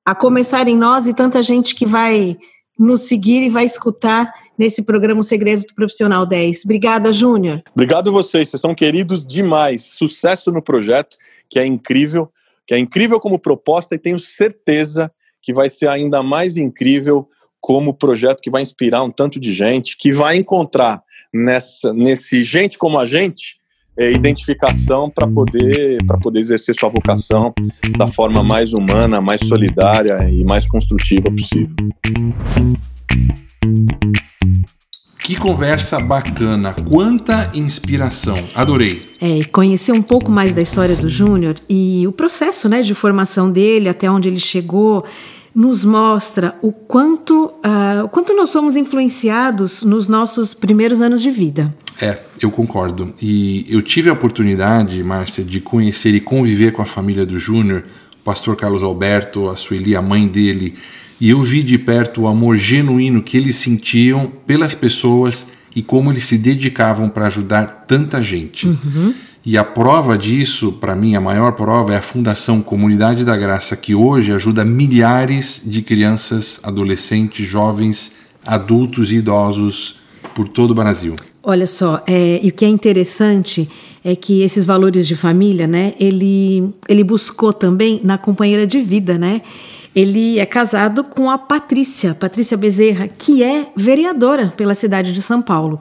a 0.03 0.15
começar 0.15 0.67
em 0.67 0.77
nós 0.77 1.07
e 1.07 1.13
tanta 1.13 1.43
gente 1.43 1.75
que 1.75 1.85
vai 1.85 2.39
nos 2.79 3.03
seguir 3.03 3.43
e 3.43 3.51
vai 3.51 3.67
escutar 3.67 4.33
nesse 4.59 4.83
programa 4.83 5.23
Segredos 5.23 5.65
do 5.65 5.75
Profissional 5.75 6.27
10. 6.27 6.65
Obrigada, 6.65 7.13
Júnior. 7.13 7.63
Obrigado 7.73 8.11
a 8.11 8.13
vocês, 8.13 8.49
vocês 8.49 8.61
são 8.61 8.75
queridos 8.75 9.27
demais. 9.27 9.83
Sucesso 9.83 10.51
no 10.51 10.61
projeto, 10.61 11.17
que 11.49 11.59
é 11.59 11.65
incrível, 11.65 12.31
que 12.67 12.75
é 12.75 12.79
incrível 12.79 13.21
como 13.21 13.39
proposta 13.39 13.95
e 13.95 13.99
tenho 13.99 14.19
certeza 14.19 15.11
que 15.41 15.55
vai 15.55 15.69
ser 15.69 15.89
ainda 15.89 16.23
mais 16.23 16.57
incrível 16.57 17.29
como 17.61 17.95
projeto 17.95 18.41
que 18.41 18.51
vai 18.51 18.63
inspirar 18.63 19.03
um 19.03 19.11
tanto 19.11 19.41
de 19.41 19.53
gente, 19.53 19.97
que 19.97 20.13
vai 20.13 20.37
encontrar 20.37 21.03
nessa, 21.33 21.93
nesse 21.93 22.45
gente 22.45 22.79
como 22.79 22.99
a 22.99 23.07
gente 23.07 23.59
é, 23.99 24.13
identificação 24.13 25.11
para 25.11 25.27
poder, 25.27 25.99
poder 26.23 26.39
exercer 26.39 26.75
sua 26.75 26.89
vocação 26.89 27.53
da 27.97 28.07
forma 28.07 28.45
mais 28.45 28.73
humana, 28.73 29.21
mais 29.21 29.41
solidária 29.41 30.31
e 30.31 30.45
mais 30.45 30.67
construtiva 30.67 31.29
possível. 31.31 31.75
Que 35.29 35.37
conversa 35.37 36.01
bacana, 36.01 36.75
quanta 36.89 37.51
inspiração, 37.53 38.37
adorei. 38.55 39.03
É, 39.21 39.41
conhecer 39.53 39.93
um 39.93 40.01
pouco 40.01 40.31
mais 40.31 40.53
da 40.55 40.63
história 40.63 40.97
do 40.97 41.07
Júnior 41.07 41.57
e 41.69 42.07
o 42.07 42.13
processo 42.13 42.67
né, 42.67 42.81
de 42.81 42.95
formação 42.95 43.51
dele, 43.51 43.91
até 43.91 44.11
onde 44.11 44.29
ele 44.29 44.39
chegou, 44.41 45.05
nos 45.55 45.85
mostra 45.85 46.55
o 46.63 46.73
quanto, 46.73 47.47
uh, 47.47 48.05
o 48.05 48.09
quanto 48.09 48.33
nós 48.35 48.49
somos 48.49 48.77
influenciados 48.77 49.83
nos 49.83 50.09
nossos 50.09 50.55
primeiros 50.55 51.01
anos 51.01 51.21
de 51.21 51.31
vida. 51.31 51.75
É, 52.01 52.21
eu 52.41 52.51
concordo. 52.51 53.13
E 53.21 53.67
eu 53.69 53.83
tive 53.83 54.09
a 54.09 54.13
oportunidade, 54.13 55.03
Márcia, 55.03 55.45
de 55.45 55.61
conhecer 55.61 56.15
e 56.15 56.21
conviver 56.21 56.73
com 56.73 56.81
a 56.81 56.87
família 56.87 57.27
do 57.27 57.39
Júnior, 57.39 57.85
pastor 58.29 58.57
Carlos 58.57 58.83
Alberto, 58.83 59.49
a 59.49 59.57
Sueli, 59.57 59.97
a 59.97 60.03
mãe 60.03 60.29
dele, 60.29 60.75
e 61.19 61.31
eu 61.31 61.43
vi 61.43 61.63
de 61.63 61.79
perto 61.79 62.21
o 62.21 62.27
amor 62.27 62.59
genuíno 62.59 63.23
que 63.23 63.39
eles 63.39 63.57
sentiam 63.57 64.31
pelas 64.47 64.75
pessoas 64.75 65.47
e 65.75 65.81
como 65.81 66.13
eles 66.13 66.27
se 66.27 66.37
dedicavam 66.37 67.09
para 67.09 67.27
ajudar 67.29 67.87
tanta 67.89 68.23
gente. 68.23 68.67
Uhum. 68.67 69.15
E 69.47 69.57
a 69.57 69.65
prova 69.65 70.19
disso, 70.19 70.73
para 70.73 70.95
mim, 70.95 71.15
a 71.15 71.23
maior 71.23 71.53
prova 71.53 71.95
é 71.95 71.97
a 71.97 72.03
Fundação 72.03 72.61
Comunidade 72.61 73.25
da 73.25 73.35
Graça, 73.35 73.75
que 73.75 73.95
hoje 73.95 74.31
ajuda 74.31 74.63
milhares 74.63 75.63
de 75.65 75.81
crianças, 75.81 76.61
adolescentes, 76.63 77.49
jovens 77.49 78.17
adultos 78.45 79.11
e 79.11 79.17
idosos 79.17 80.01
por 80.35 80.47
todo 80.49 80.73
o 80.73 80.75
Brasil. 80.75 81.17
Olha 81.43 81.67
só, 81.67 82.03
é, 82.07 82.41
e 82.43 82.49
o 82.49 82.53
que 82.53 82.65
é 82.65 82.69
interessante 82.69 83.69
é 84.05 84.17
que 84.17 84.43
esses 84.43 84.65
valores 84.65 85.07
de 85.07 85.17
família, 85.17 85.67
né, 85.67 85.95
ele, 85.99 86.73
ele 86.89 87.05
buscou 87.05 87.53
também 87.53 88.01
na 88.03 88.19
companheira 88.19 88.67
de 88.67 88.81
vida, 88.81 89.17
né? 89.17 89.43
Ele 89.95 90.39
é 90.39 90.47
casado 90.47 91.03
com 91.03 91.31
a 91.31 91.39
Patrícia, 91.39 92.15
Patrícia 92.15 92.57
Bezerra, 92.57 93.09
que 93.09 93.43
é 93.43 93.69
vereadora 93.77 94.53
pela 94.57 94.75
cidade 94.75 95.13
de 95.13 95.23
São 95.23 95.43
Paulo. 95.43 95.81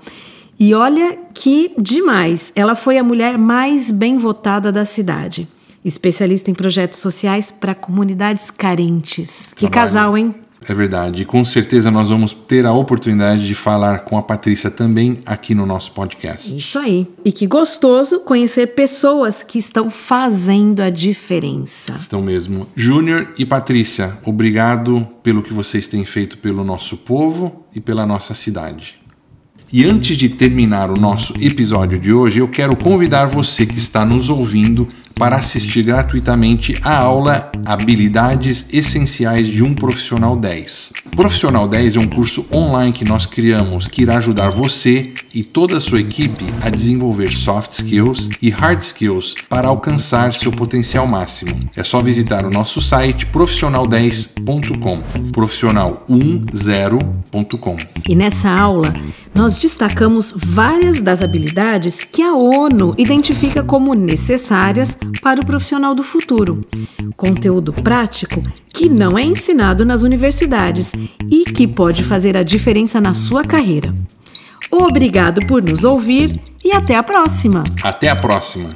E 0.59 0.73
olha 0.73 1.17
que 1.33 1.71
demais, 1.77 2.51
ela 2.55 2.73
foi 2.73 2.97
a 2.97 3.03
mulher 3.03 3.37
mais 3.37 3.91
bem 3.91 4.17
votada 4.17 4.71
da 4.71 4.85
cidade. 4.85 5.47
Especialista 5.85 6.49
em 6.49 6.53
projetos 6.53 6.99
sociais 6.99 7.51
para 7.51 7.75
comunidades 7.75 8.49
carentes. 8.49 9.53
Que 9.53 9.67
Trabalho. 9.67 9.73
casal, 9.73 10.17
hein? 10.17 10.35
É 10.65 10.73
verdade. 10.73 11.21
E 11.21 11.25
com 11.25 11.43
certeza 11.45 11.91
nós 11.91 12.09
vamos 12.09 12.33
ter 12.33 12.65
a 12.65 12.73
oportunidade 12.73 13.45
de 13.45 13.55
falar 13.55 13.99
com 13.99 14.17
a 14.17 14.21
Patrícia 14.21 14.69
também 14.69 15.19
aqui 15.25 15.53
no 15.53 15.65
nosso 15.65 15.91
podcast. 15.91 16.55
Isso 16.55 16.77
aí. 16.79 17.07
E 17.23 17.31
que 17.31 17.47
gostoso 17.47 18.19
conhecer 18.21 18.67
pessoas 18.67 19.43
que 19.43 19.57
estão 19.57 19.89
fazendo 19.89 20.81
a 20.81 20.89
diferença. 20.89 21.95
Estão 21.97 22.21
mesmo. 22.21 22.67
Júnior 22.75 23.33
e 23.37 23.45
Patrícia, 23.45 24.17
obrigado 24.23 25.07
pelo 25.23 25.43
que 25.43 25.53
vocês 25.53 25.87
têm 25.87 26.05
feito 26.05 26.37
pelo 26.37 26.63
nosso 26.63 26.97
povo 26.97 27.65
e 27.73 27.79
pela 27.79 28.05
nossa 28.05 28.33
cidade. 28.33 28.96
E 29.71 29.83
antes 29.83 30.15
de 30.15 30.29
terminar 30.29 30.89
o 30.89 30.97
nosso 30.97 31.33
episódio 31.41 31.99
de 31.99 32.13
hoje, 32.13 32.39
eu 32.39 32.47
quero 32.47 32.73
convidar 32.73 33.25
você 33.25 33.65
que 33.65 33.77
está 33.77 34.05
nos 34.05 34.29
ouvindo 34.29 34.87
para 35.13 35.35
assistir 35.35 35.83
gratuitamente 35.83 36.73
a 36.81 36.95
aula 36.95 37.51
Habilidades 37.65 38.69
Essenciais 38.71 39.45
de 39.45 39.61
um 39.63 39.73
Profissional 39.73 40.37
10. 40.37 40.93
Profissional 41.17 41.67
10 41.67 41.97
é 41.97 41.99
um 41.99 42.07
curso 42.07 42.45
online 42.49 42.93
que 42.93 43.03
nós 43.03 43.25
criamos 43.25 43.89
que 43.89 44.03
irá 44.03 44.19
ajudar 44.19 44.51
você 44.51 45.11
e 45.37 45.43
toda 45.43 45.77
a 45.77 45.79
sua 45.79 45.99
equipe 45.99 46.45
a 46.63 46.69
desenvolver 46.71 47.31
soft 47.31 47.73
skills 47.73 48.31
e 48.41 48.49
hard 48.49 48.81
skills 48.81 49.35
para 49.47 49.67
alcançar 49.67 50.33
seu 50.33 50.51
potencial 50.51 51.05
máximo. 51.05 51.51
É 51.75 51.83
só 51.83 52.01
visitar 52.01 52.43
o 52.43 52.49
nosso 52.49 52.81
site 52.81 53.27
profissional10.com, 53.27 55.03
profissional10.com. 55.31 57.77
E 58.09 58.15
nessa 58.15 58.49
aula, 58.49 58.91
nós 59.35 59.59
destacamos 59.59 60.33
várias 60.35 61.01
das 61.01 61.21
habilidades 61.21 62.03
que 62.03 62.23
a 62.23 62.33
ONU 62.33 62.95
identifica 62.97 63.61
como 63.61 63.93
necessárias 63.93 64.97
para 65.21 65.39
o 65.39 65.45
profissional 65.45 65.93
do 65.93 66.01
futuro. 66.01 66.65
Conteúdo 67.15 67.71
prático 67.71 68.41
que 68.69 68.89
não 68.89 69.15
é 69.15 69.21
ensinado 69.21 69.85
nas 69.85 70.01
universidades 70.01 70.93
e 71.29 71.45
que 71.45 71.67
pode 71.67 72.03
fazer 72.03 72.35
a 72.35 72.41
diferença 72.41 72.99
na 72.99 73.13
sua 73.13 73.43
carreira. 73.43 73.93
Obrigado 74.71 75.45
por 75.47 75.61
nos 75.63 75.83
ouvir 75.83 76.39
e 76.63 76.71
até 76.71 76.95
a 76.95 77.03
próxima! 77.03 77.63
Até 77.83 78.09
a 78.09 78.15
próxima! 78.15 78.69